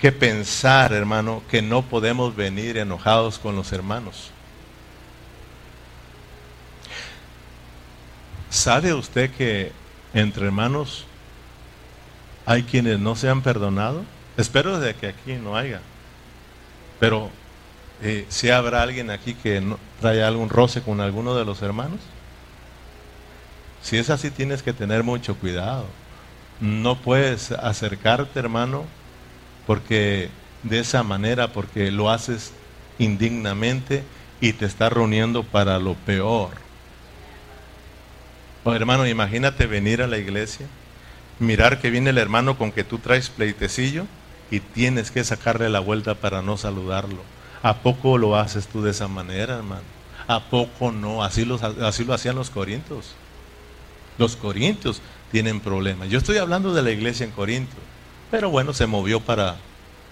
[0.00, 4.30] que pensar, hermano, que no podemos venir enojados con los hermanos.
[8.48, 9.72] ¿Sabe usted que
[10.14, 11.07] entre hermanos
[12.48, 14.02] hay quienes no se han perdonado.
[14.38, 15.82] Espero de que aquí no haya.
[16.98, 17.28] Pero
[18.02, 22.00] eh, si habrá alguien aquí que no, trae algún roce con alguno de los hermanos.
[23.82, 25.84] Si es así, tienes que tener mucho cuidado.
[26.58, 28.86] No puedes acercarte, hermano,
[29.66, 30.30] porque
[30.62, 32.54] de esa manera, porque lo haces
[32.98, 34.04] indignamente
[34.40, 36.52] y te estás reuniendo para lo peor.
[38.64, 40.66] Oh, hermano, imagínate venir a la iglesia
[41.38, 44.06] mirar que viene el hermano con que tú traes pleitecillo
[44.50, 47.22] y tienes que sacarle la vuelta para no saludarlo.
[47.62, 49.82] ¿A poco lo haces tú de esa manera, hermano?
[50.26, 51.22] ¿A poco no?
[51.22, 51.58] Así, lo
[52.14, 53.14] hacían los corintios.
[54.18, 56.08] Los corintios tienen problemas.
[56.08, 57.76] Yo estoy hablando de la iglesia en Corinto,
[58.30, 59.56] pero bueno, se movió para,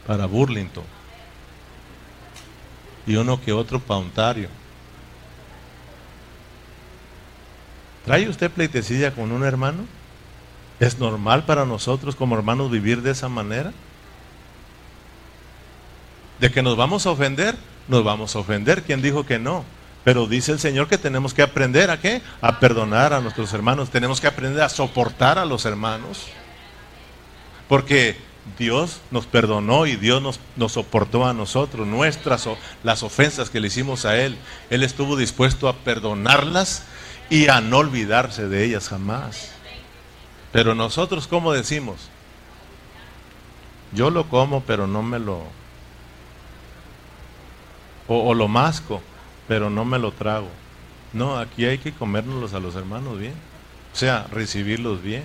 [0.07, 0.85] para Burlington.
[3.07, 4.49] Y uno que otro para.
[8.05, 9.85] ¿Trae usted pleitecilla con un hermano?
[10.79, 13.73] ¿Es normal para nosotros como hermanos vivir de esa manera?
[16.39, 17.57] ¿De que nos vamos a ofender?
[17.89, 18.83] Nos vamos a ofender.
[18.83, 19.65] ¿Quién dijo que no?
[20.05, 22.23] Pero dice el Señor que tenemos que aprender a qué?
[22.41, 23.91] A perdonar a nuestros hermanos.
[23.91, 26.27] Tenemos que aprender a soportar a los hermanos.
[27.69, 28.17] Porque
[28.59, 32.49] Dios nos perdonó y Dios nos, soportó a nosotros, nuestras,
[32.85, 34.39] las ofensas que le hicimos a Él.
[34.71, 36.85] Él estuvo dispuesto a perdonarlas
[37.29, 39.56] y a no olvidarse de ellas jamás.
[40.53, 42.09] Pero nosotros, ¿cómo decimos?
[43.93, 45.43] Yo lo como, pero no me lo...
[48.09, 49.03] O, lo masco,
[49.49, 50.49] pero no me lo trago.
[51.13, 53.35] No, aquí hay que comérnoslos a los hermanos bien.
[53.93, 55.25] O sea, recibirlos bien.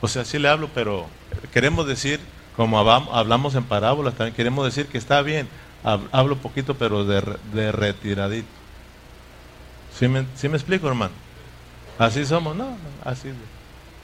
[0.00, 1.06] O sea, sí le hablo, pero
[1.52, 2.20] queremos decir,
[2.56, 5.48] como hablamos en parábolas, también queremos decir que está bien.
[5.82, 8.48] Hablo poquito, pero de, retiradito.
[9.98, 11.12] ¿Sí me, ¿Sí me explico, hermano?
[12.02, 13.32] Así somos, no, así.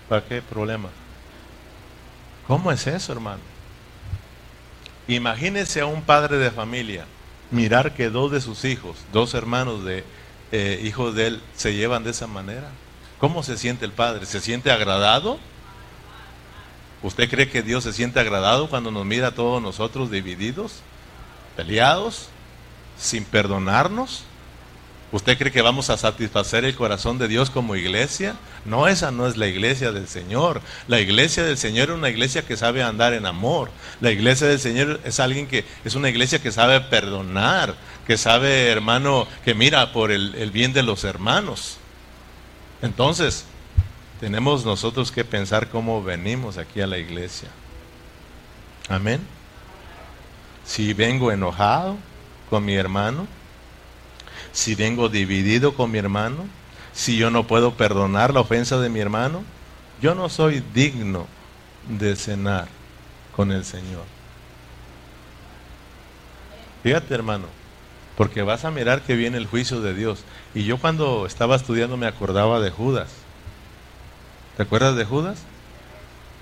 [0.08, 0.88] ¿Para qué problema?
[2.46, 3.40] ¿Cómo es eso, hermano?
[5.08, 7.06] Imagínese a un padre de familia
[7.50, 10.04] mirar que dos de sus hijos, dos hermanos de
[10.52, 12.68] eh, hijos de él, se llevan de esa manera.
[13.18, 14.26] ¿Cómo se siente el padre?
[14.26, 15.40] ¿Se siente agradado?
[17.02, 20.82] ¿Usted cree que Dios se siente agradado cuando nos mira a todos nosotros divididos,
[21.56, 22.28] peleados,
[22.96, 24.22] sin perdonarnos?
[25.11, 28.37] ¿Usted cree que vamos a satisfacer el corazón de Dios como iglesia?
[28.66, 30.61] No, esa no es la iglesia del Señor.
[30.87, 33.71] La iglesia del Señor es una iglesia que sabe andar en amor.
[34.03, 37.75] La iglesia del Señor es alguien que es una iglesia que sabe perdonar,
[38.07, 41.79] que sabe, hermano, que mira por el, el bien de los hermanos.
[42.83, 43.47] Entonces,
[44.21, 47.49] tenemos nosotros que pensar cómo venimos aquí a la iglesia.
[48.90, 49.21] Amén.
[50.66, 51.97] Si vengo enojado
[52.51, 53.27] con mi hermano,
[54.59, 56.44] si vengo dividido con mi hermano,
[56.92, 59.44] si yo no puedo perdonar la ofensa de mi hermano,
[60.03, 61.29] yo no soy digno
[61.88, 62.66] de cenar
[63.37, 64.03] con el Señor.
[66.83, 67.44] Fíjate hermano,
[68.16, 70.25] porque vas a mirar que viene el juicio de Dios.
[70.57, 73.11] Y yo cuando estaba estudiando me acordaba de Judas.
[74.57, 75.38] ¿Te acuerdas de Judas?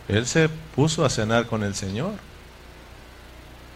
[0.09, 2.15] Él se puso a cenar con el Señor.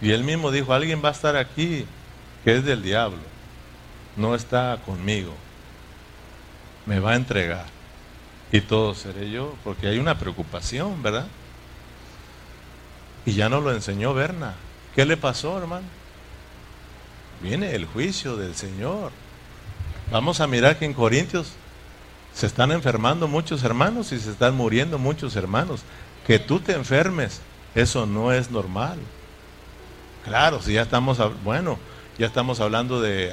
[0.00, 1.84] Y él mismo dijo, alguien va a estar aquí
[2.42, 3.29] que es del diablo
[4.20, 5.32] no está conmigo,
[6.86, 7.66] me va a entregar.
[8.52, 11.26] Y todo seré yo, porque hay una preocupación, ¿verdad?
[13.24, 14.54] Y ya nos lo enseñó Berna.
[14.94, 15.86] ¿Qué le pasó, hermano?
[17.40, 19.12] Viene el juicio del Señor.
[20.10, 21.52] Vamos a mirar que en Corintios
[22.34, 25.82] se están enfermando muchos hermanos y se están muriendo muchos hermanos.
[26.26, 27.40] Que tú te enfermes,
[27.74, 28.98] eso no es normal.
[30.24, 31.78] Claro, si ya estamos, bueno,
[32.20, 33.32] ya estamos hablando de,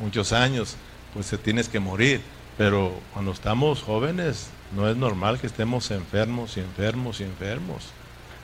[0.00, 0.76] muchos años,
[1.12, 2.20] pues se tienes que morir.
[2.56, 7.88] Pero cuando estamos jóvenes, no es normal que estemos enfermos y enfermos y enfermos.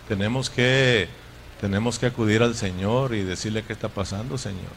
[0.09, 1.07] Tenemos que,
[1.61, 4.73] tenemos que acudir al Señor y decirle qué está pasando, Señor.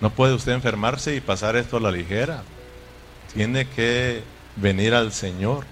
[0.00, 2.42] No puede usted enfermarse y pasar esto a la ligera.
[3.34, 4.24] Tiene que
[4.56, 5.64] venir al Señor.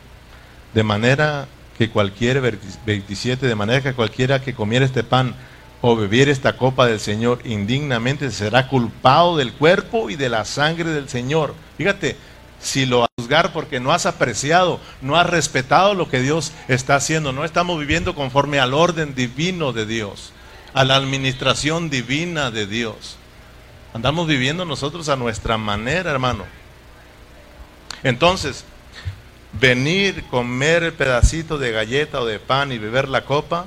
[0.73, 2.41] De manera que cualquiera,
[2.87, 5.35] 27, de manera que cualquiera que comiera este pan
[5.81, 10.91] o beber esta copa del Señor indignamente será culpado del cuerpo y de la sangre
[10.91, 11.55] del Señor.
[11.77, 12.17] Fíjate,
[12.61, 17.33] si lo juzgar porque no has apreciado, no has respetado lo que Dios está haciendo,
[17.33, 20.33] no estamos viviendo conforme al orden divino de Dios,
[20.75, 23.17] a la administración divina de Dios.
[23.95, 26.45] Andamos viviendo nosotros a nuestra manera, hermano.
[28.03, 28.65] Entonces,
[29.61, 33.67] venir, comer el pedacito de galleta o de pan y beber la copa,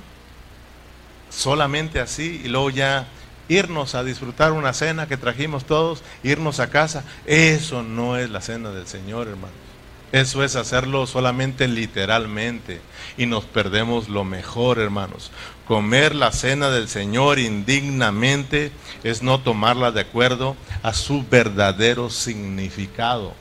[1.29, 3.07] solamente así y luego ya
[3.47, 8.41] irnos a disfrutar una cena que trajimos todos, irnos a casa, eso no es la
[8.41, 9.69] cena del Señor, hermanos.
[10.11, 12.81] Eso es hacerlo solamente literalmente
[13.17, 15.29] y nos perdemos lo mejor, hermanos.
[15.67, 18.71] Comer la cena del Señor indignamente
[19.03, 23.33] es no tomarla de acuerdo a su verdadero significado.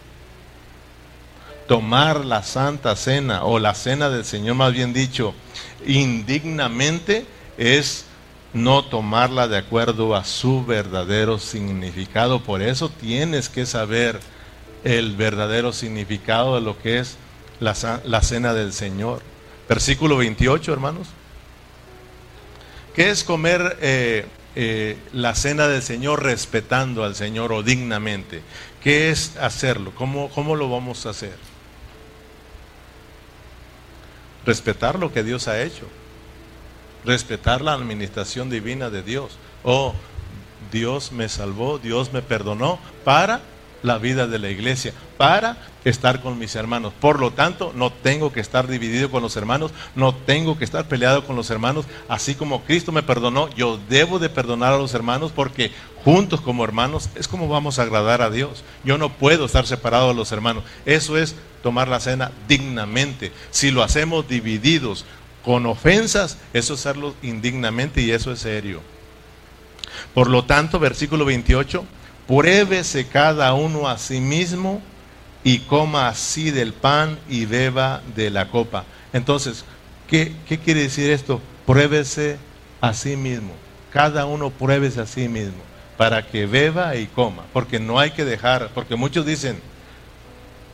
[1.67, 5.35] Tomar la santa cena o la cena del Señor, más bien dicho,
[5.87, 7.27] indignamente,
[7.59, 8.05] es
[8.55, 12.43] no tomarla de acuerdo a su verdadero significado.
[12.43, 14.21] Por eso tienes que saber
[14.85, 17.17] el verdadero significado de lo que es
[17.61, 19.21] la, cena del Señor.
[19.69, 21.09] Versículo 28, hermanos.
[22.95, 28.43] ¿Qué es comer eh, eh, la cena del Señor respetando al Señor o dignamente?
[28.83, 29.93] ¿Qué es hacerlo?
[29.95, 31.37] ¿Cómo, ¿Cómo lo vamos a hacer?
[34.47, 35.87] Respetar lo que Dios ha hecho
[37.05, 39.39] respetar la administración divina de Dios.
[39.65, 39.95] Oh,
[40.71, 43.41] Dios me salvó, Dios me perdonó para
[43.83, 46.93] la vida de la iglesia, para estar con mis hermanos.
[47.01, 50.89] Por lo tanto, no tengo que estar dividido con los hermanos, no tengo que estar
[50.89, 51.87] peleado con los hermanos.
[52.09, 55.71] Así como Cristo me perdonó, yo debo de perdonar a los hermanos porque
[56.05, 58.65] juntos como hermanos es como vamos a agradar a Dios.
[58.85, 60.65] Yo no puedo estar separado de los hermanos.
[60.85, 63.33] Eso es tomar la cena dignamente.
[63.51, 65.05] Si lo hacemos divididos,
[65.45, 68.81] con ofensas, eso es hacerlo indignamente y eso es serio.
[70.15, 71.85] Por lo tanto, versículo 28,
[72.27, 74.83] pruébese cada uno a sí mismo
[75.45, 78.85] y coma así del pan y beba de la copa.
[79.13, 79.65] Entonces,
[80.09, 81.41] ¿qué, qué quiere decir esto?
[81.67, 82.39] Pruébese
[82.81, 83.55] a sí mismo.
[83.93, 87.45] Cada uno pruébese a sí mismo para que beba y coma.
[87.53, 89.61] Porque no hay que dejar, porque muchos dicen,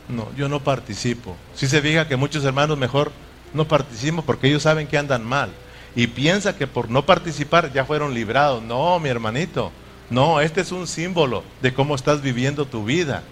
[0.07, 1.35] no, yo no participo.
[1.55, 3.11] Si se fija que muchos hermanos mejor
[3.55, 5.49] no participan porque ellos saben que andan mal
[5.95, 8.61] y piensa que por no participar ya fueron librados.
[8.61, 9.71] No, mi hermanito,
[10.09, 13.23] no, este es un símbolo de cómo estás viviendo tu vida.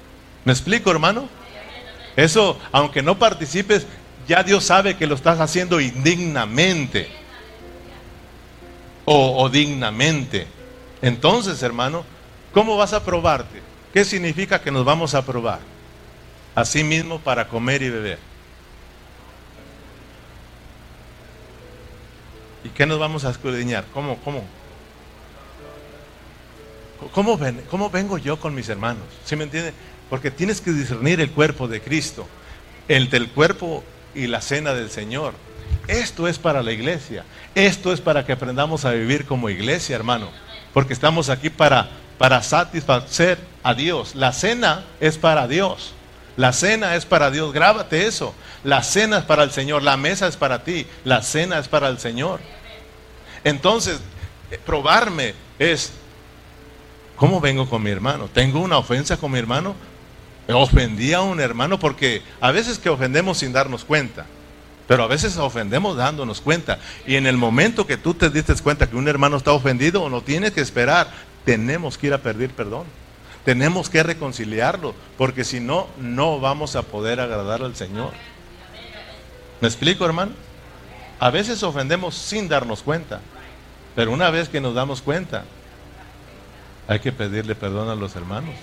[0.45, 1.28] ¿Me explico, hermano?
[2.15, 3.86] Eso, aunque no participes,
[4.28, 7.09] ya Dios sabe que lo estás haciendo indignamente
[9.05, 10.47] o, dignamente.
[11.01, 12.05] Entonces, hermano,
[12.53, 13.61] ¿cómo vas a probarte?
[13.93, 15.59] ¿Qué significa que nos vamos a probar?
[16.55, 18.33] Así mismo para comer y beber.
[22.64, 23.86] ¿Y qué nos vamos a escudriñar?
[23.93, 24.43] ¿Cómo, cómo?
[27.11, 29.03] ¿Cómo, ven, ¿Cómo vengo yo con mis hermanos?
[29.26, 29.74] ¿Sí me entiende?
[30.09, 32.26] Porque tienes que discernir el cuerpo de Cristo,
[32.88, 33.84] el del cuerpo
[34.16, 35.34] y la cena del Señor.
[35.88, 37.26] Esto es para la iglesia.
[37.55, 40.30] Esto es para que aprendamos a vivir como iglesia, hermano.
[40.74, 44.16] Porque estamos aquí para, para satisfacer a Dios.
[44.16, 45.93] La cena es para Dios.
[46.38, 47.51] La cena es para Dios.
[47.51, 48.34] Grábate eso.
[48.64, 49.84] La cena es para el Señor.
[49.84, 50.86] La mesa es para ti.
[51.03, 52.39] La cena es para el Señor.
[53.43, 53.99] Entonces,
[54.51, 55.91] eh, probarme es,
[57.16, 58.30] ¿cómo vengo con mi hermano?
[58.34, 59.76] ¿Tengo una ofensa con mi hermano?
[60.47, 61.80] ¿Ofendí a un hermano?
[61.80, 64.26] Porque a veces que ofendemos sin darnos cuenta.
[64.88, 66.80] Pero a veces ofendemos dándonos cuenta.
[67.07, 70.22] Y en el momento que tú te diste cuenta que un hermano está ofendido, no
[70.22, 71.09] tienes que esperar.
[71.45, 72.86] Tenemos que ir a pedir perdón.
[73.45, 74.93] Tenemos que reconciliarlo.
[75.18, 78.11] Porque si no, no vamos a poder agradar al Señor.
[79.64, 80.34] ¿Me explico, hermano?
[81.22, 83.22] A veces ofendemos sin darnos cuenta.
[83.95, 85.45] Pero una vez que nos damos cuenta,
[86.86, 88.55] hay que pedirle perdón a los hermanos.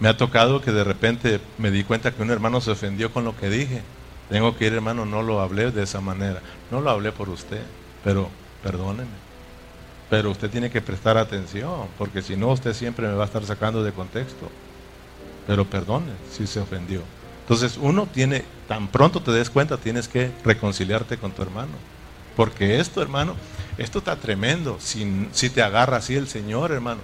[0.00, 3.24] Me ha tocado que de repente me di cuenta que un hermano se ofendió con
[3.24, 3.82] lo que dije.
[4.30, 6.40] Tengo que ir, hermano, no lo hablé de esa manera.
[6.70, 7.60] No lo hablé por usted,
[8.02, 8.30] pero
[8.62, 9.10] perdóneme.
[10.08, 13.44] Pero usted tiene que prestar atención, porque si no, usted siempre me va a estar
[13.44, 14.50] sacando de contexto.
[15.46, 17.02] Pero perdone si se ofendió.
[17.52, 21.72] Entonces, uno tiene, tan pronto te des cuenta, tienes que reconciliarte con tu hermano.
[22.34, 23.36] Porque esto, hermano,
[23.76, 24.78] esto está tremendo.
[24.80, 27.02] Si, te agarra así el Señor, hermano.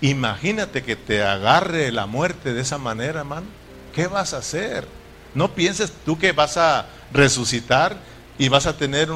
[0.00, 3.46] Imagínate que te agarre la muerte de esa manera, hermano.
[3.92, 4.86] ¿Qué vas a hacer?
[5.34, 7.96] No pienses tú que vas a resucitar
[8.38, 9.08] y vas a tener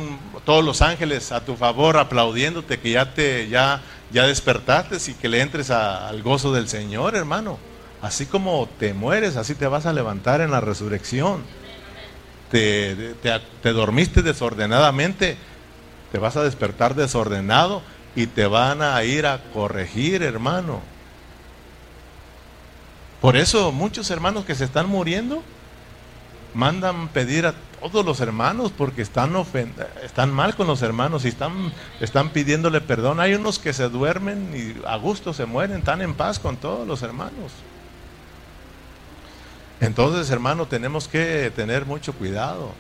[0.45, 5.29] todos los ángeles a tu favor aplaudiéndote que ya te ya ya despertaste y que
[5.29, 7.70] le entres al gozo del Señor, hermano.
[8.03, 11.43] Así como te mueres, así te vas a levantar en la resurrección
[12.51, 15.37] te, dormiste desordenadamente,
[16.13, 17.83] te vas a despertar desordenado
[18.17, 20.81] y te van a ir a corregir, hermano.
[23.21, 25.43] Por eso muchos hermanos que se están muriendo
[26.55, 29.33] mandan pedir a todos los hermanos porque están,
[30.03, 33.21] están mal con los hermanos y están, están pidiéndole perdón.
[33.21, 36.89] Hay unos que se duermen y a gusto se mueren, están en paz con todos
[36.89, 37.53] los hermanos.
[39.81, 42.73] Entonces, hermano, tenemos que tener mucho cuidado.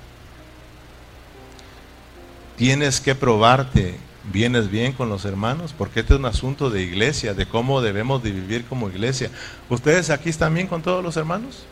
[2.56, 3.98] Tienes que probarte,
[4.30, 8.22] vienes bien con los hermanos, porque este es un asunto de iglesia, de cómo debemos
[8.22, 9.30] de vivir como iglesia.
[9.70, 11.64] ¿Ustedes aquí están bien con todos los hermanos?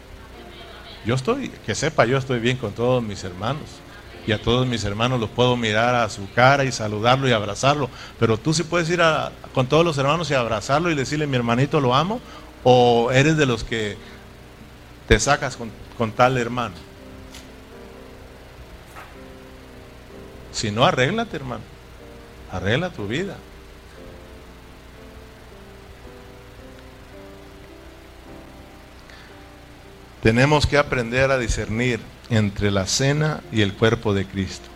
[1.04, 3.64] Yo estoy, que sepa, yo estoy bien con todos mis hermanos.
[4.26, 7.88] Y a todos mis hermanos los puedo mirar a su cara y saludarlo y abrazarlo.
[8.18, 9.00] Pero tú sí puedes ir
[9.54, 12.20] con todos los hermanos y abrazarlo y decirle, mi hermanito lo amo.
[12.64, 13.96] O eres de los que
[15.08, 15.56] te sacas
[15.96, 16.74] con, tal hermano.
[20.52, 21.62] Si no, arréglate, hermano.
[22.52, 23.36] Arregla tu vida.
[30.22, 34.68] Tenemos que aprender a discernir entre la cena y el cuerpo de Cristo.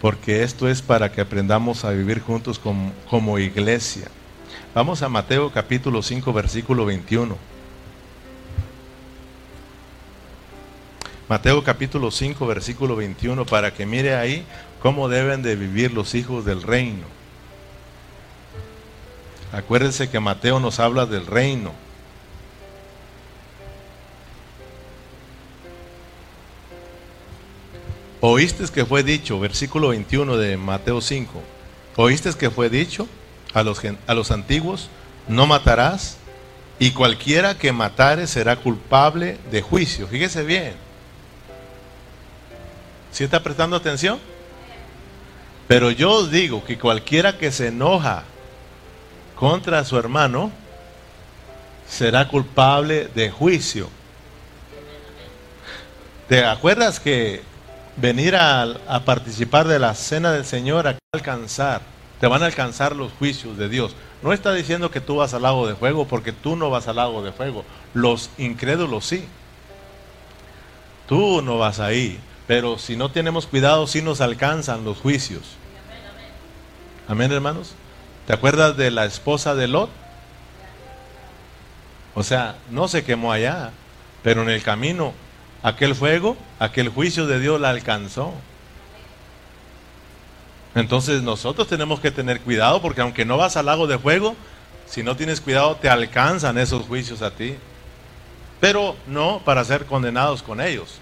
[0.00, 4.08] Porque esto es para que aprendamos a vivir juntos como, como iglesia.
[4.74, 7.57] Vamos a Mateo capítulo 5, versículo 21.
[11.28, 14.46] Mateo capítulo 5, versículo 21, para que mire ahí
[14.80, 17.04] cómo deben de vivir los hijos del reino.
[19.52, 21.72] Acuérdense que Mateo nos habla del reino.
[28.20, 31.42] Oíste que fue dicho, versículo 21 de Mateo 5,
[31.96, 33.06] oíste que fue dicho
[33.52, 34.88] a los, a los antiguos,
[35.28, 36.16] no matarás,
[36.78, 40.08] y cualquiera que matare será culpable de juicio.
[40.08, 40.87] Fíjese bien,
[43.18, 44.20] ¿Sí está prestando atención?
[45.66, 48.22] Pero yo os digo que cualquiera que se enoja
[49.34, 50.52] contra su hermano
[51.88, 53.90] será culpable de juicio.
[56.28, 57.42] ¿Te acuerdas que
[57.96, 61.80] venir a, participar de la cena del Señor a alcanzar
[62.20, 63.96] te van a alcanzar los juicios de Dios.
[64.22, 66.96] No está diciendo que tú vas al lago de fuego, porque tú no vas al
[66.96, 67.64] lago de fuego.
[67.94, 69.24] Los incrédulos sí.
[71.08, 75.42] Tú no vas ahí, pero si no tenemos cuidado, sí nos alcanzan los juicios.
[77.06, 77.74] Amén, hermanos.
[78.26, 79.90] ¿Te acuerdas de la esposa de Lot?
[82.14, 83.70] O sea, no se quemó allá,
[84.22, 85.12] pero en el camino,
[85.62, 88.32] aquel fuego, aquel juicio de Dios la alcanzó.
[90.74, 94.34] Entonces nosotros tenemos que tener cuidado porque aunque no vas al lago de fuego,
[94.86, 97.56] si no tienes cuidado te alcanzan esos juicios a ti.
[98.58, 100.98] Pero no para ser condenados con ellos,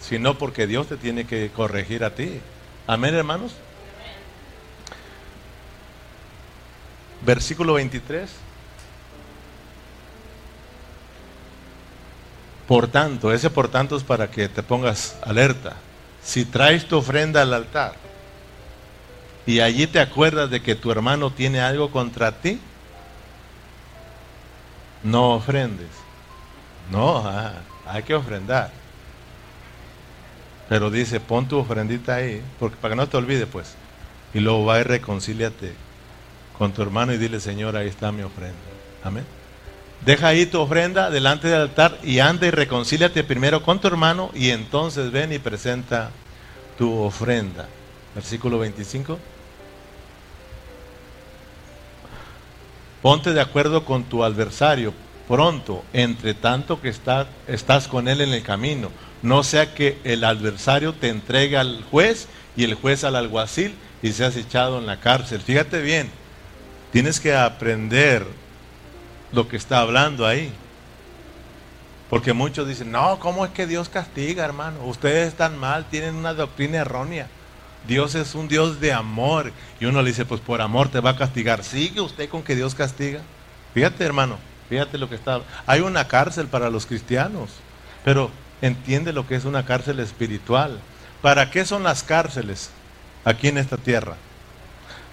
[0.00, 2.40] sino porque Dios te tiene que corregir a ti.
[2.86, 3.54] Amén, hermanos.
[7.24, 8.30] Versículo 23.
[12.66, 15.76] Por tanto, ese por tanto es para que te pongas alerta.
[16.22, 17.94] Si traes tu ofrenda al altar
[19.46, 22.60] y allí te acuerdas de que tu hermano tiene algo contra ti,
[25.02, 25.88] no ofrendes.
[26.90, 27.54] No, ah,
[27.86, 28.70] hay que ofrendar.
[30.68, 33.74] Pero dice, pon tu ofrendita ahí, porque para que no te olvide, pues.
[34.34, 35.72] Y luego va y reconcíliate
[36.58, 38.56] con tu hermano y dile, Señor, ahí está mi ofrenda.
[39.02, 39.24] Amén.
[40.04, 44.30] Deja ahí tu ofrenda delante del altar y anda y reconcíliate primero con tu hermano
[44.34, 46.10] y entonces ven y presenta
[46.76, 47.66] tu ofrenda.
[48.14, 49.18] Versículo 25.
[53.02, 54.92] Ponte de acuerdo con tu adversario
[55.26, 58.90] pronto, entre tanto que estás con él en el camino.
[59.22, 64.12] No sea que el adversario te entregue al juez y el juez al alguacil y
[64.12, 65.40] seas echado en la cárcel.
[65.40, 66.10] Fíjate bien,
[66.92, 68.26] tienes que aprender
[69.32, 70.52] lo que está hablando ahí.
[72.08, 74.82] Porque muchos dicen, no, ¿cómo es que Dios castiga, hermano?
[74.84, 77.26] Ustedes están mal, tienen una doctrina errónea.
[77.86, 79.52] Dios es un Dios de amor.
[79.78, 81.64] Y uno le dice, pues por amor te va a castigar.
[81.64, 83.20] ¿Sigue usted con que Dios castiga?
[83.74, 84.38] Fíjate, hermano,
[84.70, 85.42] fíjate lo que está.
[85.66, 87.50] Hay una cárcel para los cristianos,
[88.04, 88.30] pero
[88.62, 90.78] entiende lo que es una cárcel espiritual.
[91.22, 92.70] ¿Para qué son las cárceles
[93.24, 94.16] aquí en esta tierra?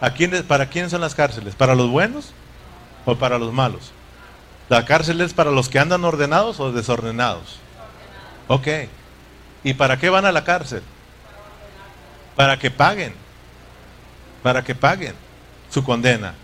[0.01, 0.11] ¿A
[0.47, 1.55] ¿Para quién son las cárceles?
[1.55, 2.31] ¿Para los buenos
[3.05, 3.91] o para los malos?
[4.69, 7.59] ¿La cárcel es para los que andan ordenados o desordenados?
[8.47, 8.67] Ok.
[9.63, 10.83] ¿Y para qué van a la cárcel?
[12.35, 13.13] para que paguen,
[14.43, 15.13] para que paguen
[15.69, 16.35] su condena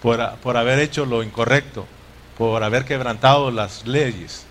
[0.00, 1.86] por, por haber hecho lo incorrecto,
[2.36, 4.46] por haber quebrantado las leyes.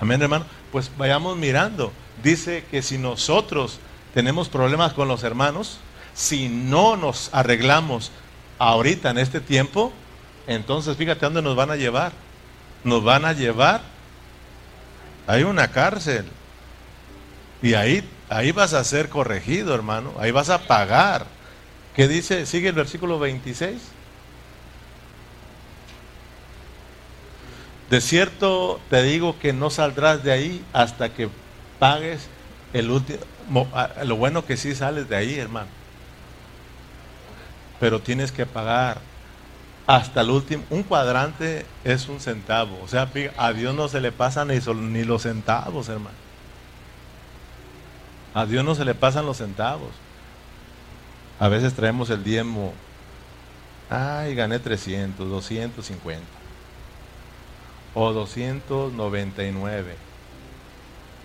[0.00, 0.44] Amén, hermano.
[0.72, 1.92] Pues vayamos mirando.
[2.22, 3.78] Dice que si nosotros
[4.14, 5.78] tenemos problemas con los hermanos,
[6.14, 8.10] si no nos arreglamos
[8.58, 9.92] ahorita en este tiempo,
[10.46, 12.12] entonces fíjate dónde nos van a llevar.
[12.84, 13.82] Nos van a llevar.
[15.26, 16.24] Hay una cárcel.
[17.62, 20.12] Y ahí Ahí vas a ser corregido, hermano.
[20.18, 21.26] Ahí vas a pagar.
[21.96, 22.44] ¿Qué dice?
[22.46, 23.80] Sigue el versículo 26.
[27.90, 31.28] De cierto te digo que no saldrás de ahí hasta que
[31.78, 32.28] pagues
[32.72, 33.20] el último.
[34.04, 35.68] Lo bueno que sí sales de ahí, hermano.
[37.80, 38.98] Pero tienes que pagar
[39.86, 40.64] hasta el último.
[40.68, 42.78] Un cuadrante es un centavo.
[42.84, 43.08] O sea,
[43.38, 46.16] a Dios no se le pasan ni, los centavos, hermano.
[48.34, 49.90] A Dios no se le pasan los centavos.
[51.40, 52.74] A veces traemos el diezmo.
[53.88, 56.37] Ay, gané 300, 250.
[57.94, 59.96] O 299.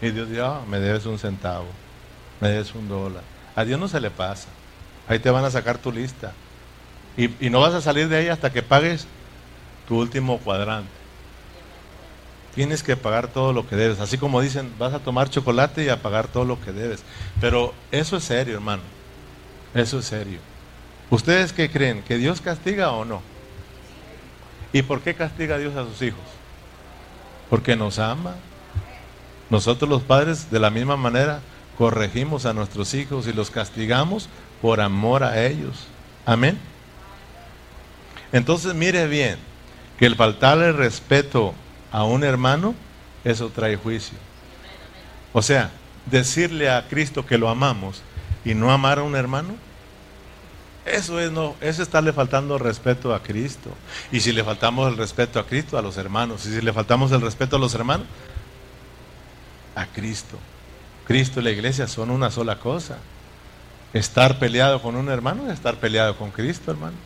[0.01, 1.67] Y Dios dice, ah, me debes un centavo.
[2.41, 3.23] Me debes un dólar.
[3.55, 4.47] A Dios no se le pasa.
[5.07, 6.33] Ahí te van a sacar tu lista.
[7.15, 9.07] Y, y no vas a salir de ahí hasta que pagues
[9.87, 10.89] tu último cuadrante.
[12.55, 13.99] Tienes que pagar todo lo que debes.
[13.99, 17.03] Así como dicen, vas a tomar chocolate y a pagar todo lo que debes.
[17.41, 18.83] Pero eso es serio, hermano.
[19.73, 20.39] Eso es serio.
[21.09, 22.03] ¿Ustedes qué creen?
[22.03, 23.21] ¿Que Dios castiga o no?
[24.71, 26.21] ¿Y por qué castiga Dios a sus hijos?
[27.53, 28.33] Porque nos ama.
[29.51, 31.39] Nosotros los padres de la misma manera
[31.77, 34.27] corregimos a nuestros hijos y los castigamos
[34.59, 35.85] por amor a ellos.
[36.25, 36.57] Amén.
[38.31, 39.37] Entonces mire bien,
[39.99, 41.53] que el faltarle respeto
[41.91, 42.73] a un hermano,
[43.23, 44.17] eso trae juicio.
[45.31, 45.69] O sea,
[46.07, 48.01] decirle a Cristo que lo amamos
[48.43, 49.53] y no amar a un hermano,
[50.85, 53.69] eso es no, es estarle faltando respeto a Cristo.
[54.11, 57.11] Y si le faltamos el respeto a Cristo, a los hermanos, y si le faltamos
[57.11, 58.07] el respeto a los hermanos,
[59.75, 60.37] a Cristo.
[61.05, 62.97] Cristo y la iglesia son una sola cosa.
[63.93, 66.97] Estar peleado con un hermano es estar peleado con Cristo, hermano.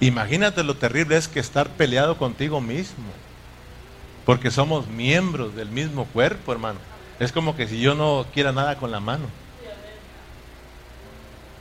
[0.00, 3.04] Imagínate lo terrible es que estar peleado contigo mismo.
[4.26, 6.78] Porque somos miembros del mismo cuerpo, hermano.
[7.18, 9.26] Es como que si yo no quiera nada con la mano.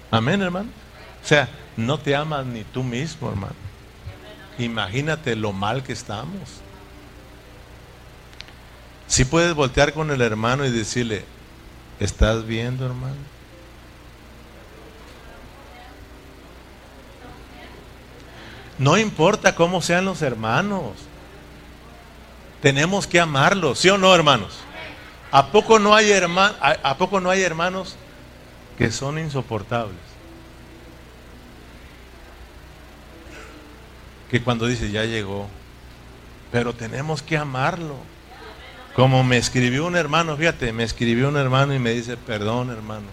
[0.10, 0.81] Amén, hermano.
[1.24, 3.56] O sea, no te amas ni tú mismo, hermano.
[4.58, 6.62] Imagínate lo mal que estamos.
[9.08, 11.26] Si puedes voltear con el hermano y decirle,
[12.00, 13.16] ¿estás viendo, hermano?
[18.78, 20.94] No importa cómo sean los hermanos.
[22.62, 24.60] Tenemos que amarlos, ¿sí o no, hermanos?
[25.32, 27.96] ¿A poco no hay, a poco no hay hermanos
[28.78, 30.11] que son insoportables?
[34.32, 35.48] Que cuando dice, ya llegó,
[36.52, 37.96] pero tenemos que amarlo.
[38.96, 43.08] Como me escribió un hermano, fíjate, me escribió un hermano y me dice, perdón hermano,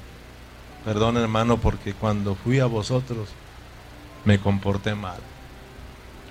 [0.85, 3.29] perdón hermano, porque cuando fui a vosotros
[4.25, 5.19] me comporté mal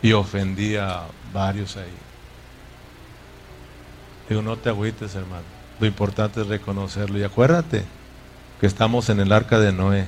[0.01, 1.95] y ofendí a varios ahí.
[4.29, 5.43] Digo, no te agüites, hermano.
[5.79, 7.17] Lo importante es reconocerlo.
[7.17, 7.85] Y acuérdate
[8.59, 10.07] que estamos en el arca de Noé.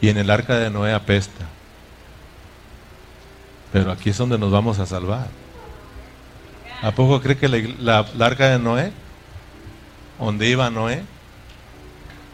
[0.00, 1.46] Y en el arca de Noé apesta.
[3.76, 5.26] Pero aquí es donde nos vamos a salvar.
[6.80, 8.90] ¿A poco cree que la, arca de Noé,
[10.18, 11.02] donde iba Noé,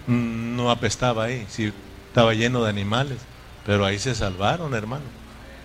[0.06, 1.44] mm, no apestaba ahí?
[1.48, 1.72] Sí,
[2.06, 3.18] estaba lleno de animales.
[3.66, 5.02] Pero ahí se salvaron, hermano.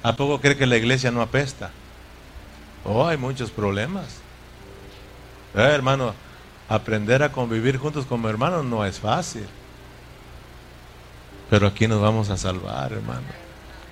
[0.02, 1.70] ¿A poco cree que la iglesia no apesta?
[2.84, 4.16] Oh, hay muchos problemas.
[5.54, 6.16] Eh, hermano,
[6.70, 9.46] aprender a convivir juntos como hermanos no es fácil.
[11.52, 13.47] Pero aquí nos vamos a salvar, hermano.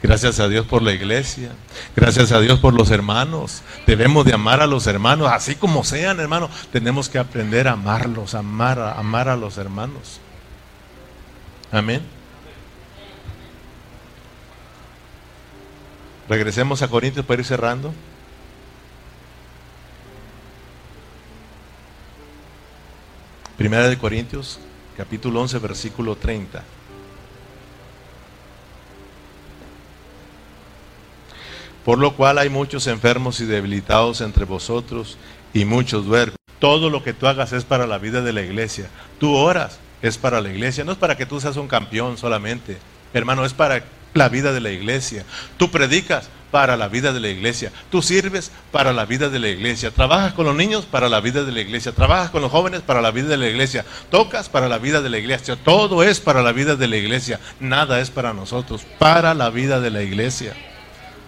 [0.06, 1.50] Gracias a Dios por la iglesia.
[1.96, 3.64] Gracias a Dios por los hermanos.
[3.88, 6.48] Debemos de amar a los hermanos, así como sean, hermano.
[6.72, 10.20] Tenemos que aprender a amarlos, amar, amar a los hermanos.
[11.72, 12.04] Amén.
[16.30, 17.92] Regresemos a Corintios para ir cerrando.
[23.58, 24.60] Primera de Corintios,
[24.96, 26.75] capítulo 11, versículo 30.
[31.86, 35.18] Por lo cual hay muchos enfermos y debilitados entre vosotros
[35.54, 36.36] y muchos duermen.
[36.60, 38.90] Todo lo que tú hagas es para la vida de la iglesia.
[39.20, 40.84] Tú oras, es para la iglesia.
[40.84, 42.78] No es para que tú seas un campeón solamente.
[43.14, 43.84] Hermano, es para
[44.14, 45.26] la vida de la iglesia.
[45.58, 47.70] Tú predicas, para la vida de la iglesia.
[47.92, 49.92] Tú sirves para la vida de la iglesia.
[49.92, 51.92] Trabajas con los niños para la vida de la iglesia.
[51.92, 53.84] Trabajas con los jóvenes para la vida de la iglesia.
[54.10, 55.58] Tocas para la vida de la iglesia.
[55.58, 57.42] Todo es para la vida de la iglesia.
[57.60, 58.84] Nada es para nosotros.
[59.00, 60.56] Para la vida de la iglesia.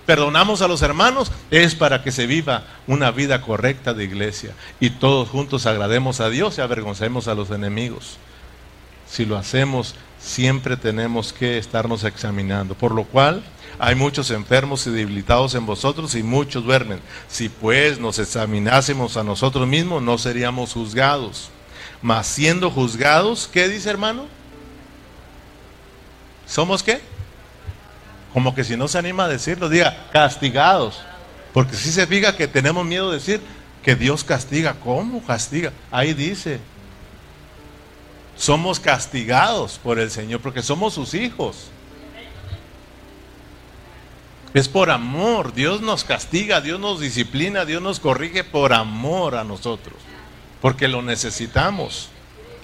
[0.07, 4.53] Perdonamos a los hermanos es para que se viva una vida correcta de iglesia.
[4.79, 8.17] Y todos juntos agrademos a Dios y avergoncemos a los enemigos.
[9.05, 12.73] Si lo hacemos, siempre tenemos que estarnos examinando.
[12.73, 13.43] Por lo cual
[13.79, 17.01] hay muchos enfermos y debilitados en vosotros y muchos duermen.
[17.27, 21.49] Si pues nos examinásemos a nosotros mismos, no seríamos juzgados.
[22.01, 24.27] Mas siendo juzgados, ¿qué dice hermano?
[26.45, 27.01] ¿Somos qué?
[28.37, 31.01] Como que si no se anima a decirlo, diga, castigados.
[31.55, 33.41] Porque si se fija que tenemos miedo de decir
[33.81, 34.75] que Dios castiga.
[34.75, 35.73] ¿Cómo castiga?
[35.89, 36.59] Ahí dice,
[38.35, 41.71] somos castigados por el Señor porque somos sus hijos.
[44.53, 45.51] Es por amor.
[45.55, 49.95] Dios nos castiga, Dios nos disciplina, Dios nos corrige por amor a nosotros.
[50.61, 52.09] Porque lo necesitamos.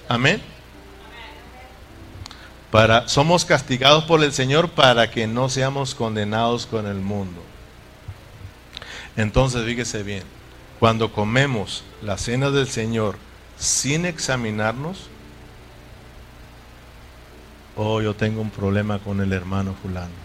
[0.08, 0.40] Amén.
[3.06, 7.40] Somos castigados por el Señor para que no seamos condenados con el mundo.
[9.16, 10.24] Entonces, fíjese bien,
[10.80, 13.16] cuando comemos la cena del Señor
[13.56, 15.06] sin examinarnos,
[17.76, 20.24] oh, yo tengo un problema con el hermano fulano.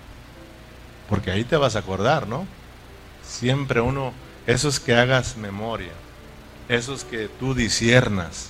[1.08, 2.48] Porque ahí te vas a acordar, ¿no?
[3.22, 4.12] Siempre uno,
[4.48, 5.94] eso es que hagas memoria,
[6.68, 8.50] eso es que tú disiernas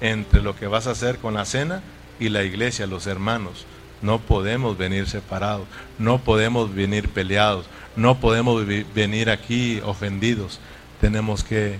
[0.00, 1.80] entre lo que vas a hacer con la cena
[2.18, 3.66] y la iglesia, los hermanos.
[4.02, 5.66] No podemos venir separados,
[5.98, 8.64] no podemos venir peleados, no podemos
[8.94, 10.60] venir aquí ofendidos.
[11.00, 11.78] Tenemos que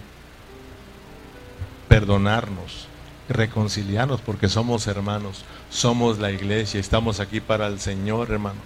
[1.89, 2.89] perdonarnos,
[3.28, 8.64] reconciliarnos porque somos hermanos, somos la iglesia, estamos aquí para el Señor, hermanos.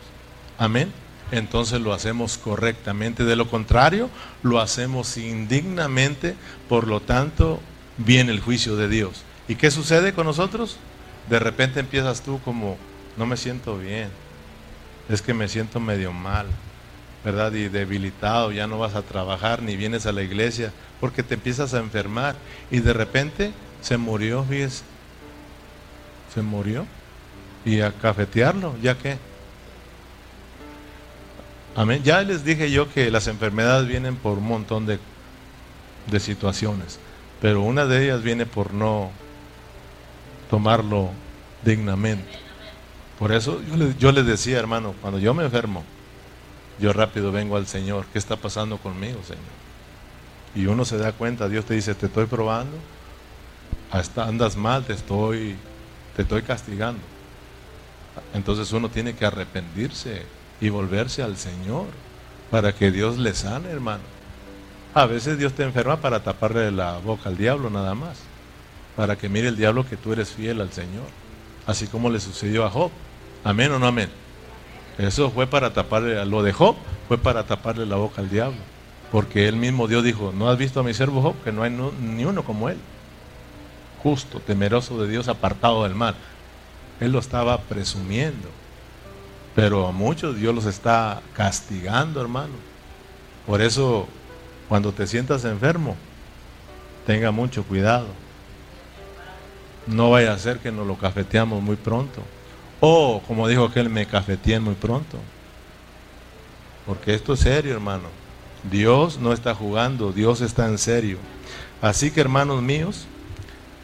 [0.59, 0.93] Amén
[1.33, 3.25] entonces lo hacemos correctamente.
[3.25, 4.11] De lo contrario,
[4.43, 6.35] lo hacemos indignamente,
[6.69, 7.61] por lo tanto,
[7.99, 9.23] viene el juicio de Dios.
[9.49, 10.77] ¿Y qué sucede con nosotros?
[11.29, 12.77] De repente empiezas tú como,
[13.17, 14.09] no me siento bien,
[15.09, 16.47] es que me siento medio mal,
[17.25, 17.53] ¿verdad?
[17.53, 21.75] Y debilitado, ya no vas a trabajar ni vienes a la iglesia, porque te empiezas
[21.75, 22.37] a enfermar.
[22.71, 24.83] Y de repente se murió, fíjese,
[26.33, 26.87] se murió.
[27.65, 29.19] Y a cafetearlo, ¿ya qué?
[31.77, 32.03] Amén.
[32.03, 34.99] Ya les dije yo que las enfermedades vienen por un montón de,
[36.19, 36.99] situaciones,
[37.41, 39.13] pero una de ellas viene por no
[40.51, 41.11] tomarlo
[41.65, 42.29] dignamente.
[43.19, 45.85] Por eso yo les, yo decía, hermano, cuando yo me enfermo,
[46.81, 48.07] yo rápido vengo al Señor.
[48.13, 49.61] ¿Qué está pasando conmigo, Señor?
[50.55, 52.77] Y uno se da cuenta, Dios te dice, te estoy probando,
[53.91, 55.55] hasta andas mal, te estoy,
[56.17, 57.03] te estoy castigando.
[58.35, 60.23] Entonces uno tiene que arrepentirse
[60.61, 61.87] y volverse al Señor
[62.51, 64.03] para que Dios le sane, hermano.
[64.95, 68.19] A veces Dios te enferma para taparle la boca al diablo nada más,
[69.01, 71.07] para que mire el diablo que tú eres fiel al Señor,
[71.67, 72.91] así como le sucedió a Job.
[73.45, 74.11] Amén o no amén.
[74.99, 76.77] Eso fue para taparle, lo de Job
[77.09, 78.59] fue para taparle la boca al diablo,
[79.11, 81.35] porque él mismo Dios dijo, ¿no has visto a mi siervo Job?
[81.43, 82.77] Que no hay ni uno como él,
[84.03, 86.15] justo, temeroso de Dios, apartado del mal.
[87.01, 88.51] Él lo estaba presumiendo,
[89.55, 92.53] pero a muchos Dios los está castigando, hermano.
[93.47, 94.07] Por eso
[94.69, 95.97] cuando te sientas enfermo,
[97.07, 98.09] tenga mucho cuidado.
[99.87, 102.23] No vaya a ser que nos lo cafeteamos muy pronto.
[102.81, 105.19] O, como dijo aquel, me cafeteen muy pronto.
[106.87, 108.09] Porque esto es serio, hermano.
[108.71, 111.19] Dios no está jugando, Dios está en serio.
[111.83, 113.07] Así que, hermanos míos,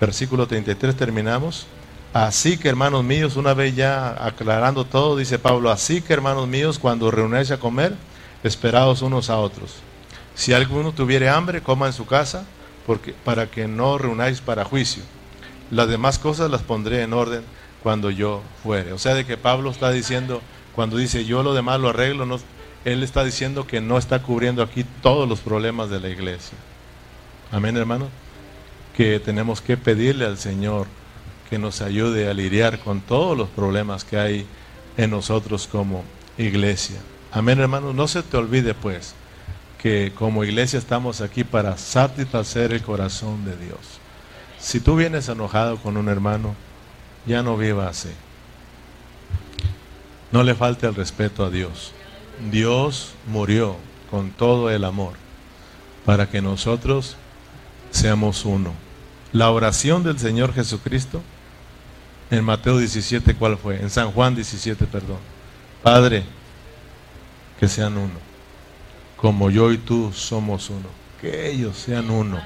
[0.00, 1.66] versículo 33 terminamos.
[2.12, 6.78] Así que, hermanos míos, una vez ya aclarando todo, dice Pablo, así que, hermanos míos,
[6.78, 7.94] cuando reunáis a comer,
[8.42, 9.76] esperados unos a otros.
[10.34, 12.44] Si alguno tuviere hambre, coma en su casa,
[12.86, 15.02] porque, para que no reunáis para juicio.
[15.70, 17.42] Las demás cosas las pondré en orden
[17.82, 18.92] cuando yo fuere.
[18.92, 20.42] O sea, de que Pablo está diciendo,
[20.74, 22.38] cuando dice yo lo demás lo arreglo, no,
[22.84, 26.56] él está diciendo que no está cubriendo aquí todos los problemas de la iglesia.
[27.50, 28.08] Amén, hermano.
[28.96, 30.86] Que tenemos que pedirle al Señor
[31.50, 34.46] que nos ayude a lidiar con todos los problemas que hay
[34.96, 36.04] en nosotros como
[36.38, 36.96] iglesia.
[37.32, 37.92] Amén, hermano.
[37.92, 39.14] No se te olvide, pues,
[39.78, 43.78] que como iglesia estamos aquí para satisfacer el corazón de Dios.
[44.66, 46.56] Si tú vienes enojado con un hermano,
[47.24, 48.10] ya no viva así.
[50.32, 51.92] No le falte el respeto a Dios.
[52.50, 53.76] Dios murió
[54.10, 55.12] con todo el amor
[56.04, 57.14] para que nosotros
[57.92, 58.72] seamos uno.
[59.30, 61.22] La oración del Señor Jesucristo
[62.32, 63.80] en Mateo 17, ¿cuál fue?
[63.80, 65.18] En San Juan 17, perdón.
[65.80, 66.24] Padre,
[67.60, 68.18] que sean uno
[69.16, 70.88] como yo y tú somos uno.
[71.20, 72.42] Que ellos sean uno,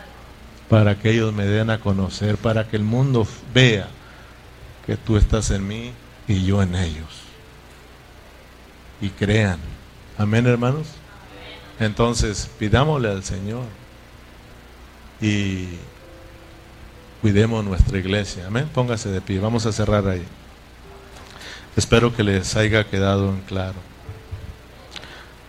[0.70, 3.88] para que ellos me den a conocer, para que el mundo vea
[4.86, 5.90] que tú estás en mí
[6.28, 7.22] y yo en ellos.
[9.00, 9.58] Y crean.
[10.16, 10.86] Amén, hermanos.
[11.80, 13.64] Entonces, pidámosle al Señor
[15.20, 15.70] y
[17.20, 18.46] cuidemos nuestra iglesia.
[18.46, 18.70] Amén.
[18.72, 19.40] Póngase de pie.
[19.40, 20.24] Vamos a cerrar ahí.
[21.76, 23.78] Espero que les haya quedado en claro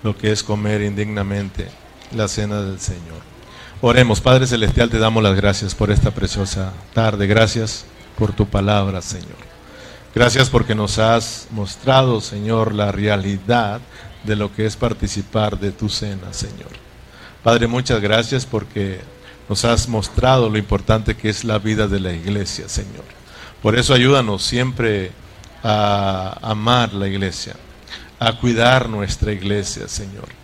[0.01, 1.67] lo que es comer indignamente
[2.11, 3.30] la cena del Señor.
[3.83, 7.25] Oremos, Padre Celestial, te damos las gracias por esta preciosa tarde.
[7.25, 7.83] Gracias
[8.15, 9.39] por tu palabra, Señor.
[10.13, 13.81] Gracias porque nos has mostrado, Señor, la realidad
[14.23, 16.69] de lo que es participar de tu cena, Señor.
[17.43, 18.99] Padre, muchas gracias porque
[19.49, 23.05] nos has mostrado lo importante que es la vida de la iglesia, Señor.
[23.63, 25.11] Por eso ayúdanos siempre
[25.63, 27.55] a amar la iglesia,
[28.19, 30.40] a cuidar nuestra iglesia, Señor.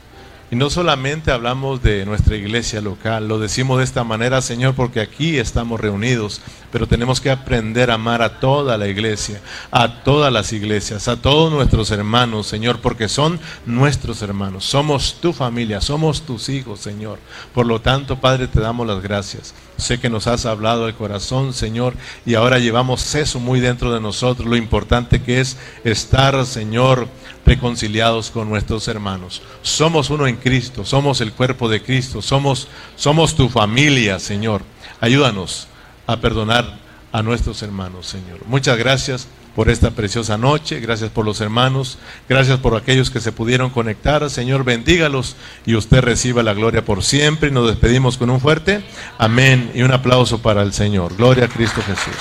[0.50, 5.02] Y no solamente hablamos de nuestra iglesia local, lo decimos de esta manera, Señor, porque
[5.02, 6.42] aquí estamos reunidos,
[6.72, 9.42] pero tenemos que aprender a amar a toda la iglesia,
[9.72, 15.34] a todas las iglesias, a todos nuestros hermanos, Señor, porque son nuestros hermanos, somos tu
[15.34, 17.20] familia, somos tus hijos, Señor.
[17.54, 19.54] Por lo tanto, Padre, te damos las gracias.
[19.78, 21.94] Sé que nos has hablado el corazón, Señor,
[22.26, 27.08] y ahora llevamos eso muy dentro de nosotros, lo importante que es estar, Señor,
[27.46, 29.42] reconciliados con nuestros hermanos.
[29.62, 34.64] Somos uno en Cristo, somos el cuerpo de Cristo, somos, somos tu familia, Señor.
[35.00, 35.68] Ayúdanos
[36.08, 36.80] a perdonar
[37.12, 38.40] a nuestros hermanos, Señor.
[38.48, 41.98] Muchas gracias por esta preciosa noche, gracias por los hermanos,
[42.30, 45.36] gracias por aquellos que se pudieron conectar, Señor, bendígalos
[45.66, 48.84] y usted reciba la gloria por siempre y nos despedimos con un fuerte
[49.18, 51.18] amén y un aplauso para el Señor.
[51.18, 52.14] Gloria a Cristo Jesús.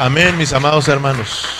[0.00, 1.59] Amén, mis amados hermanos.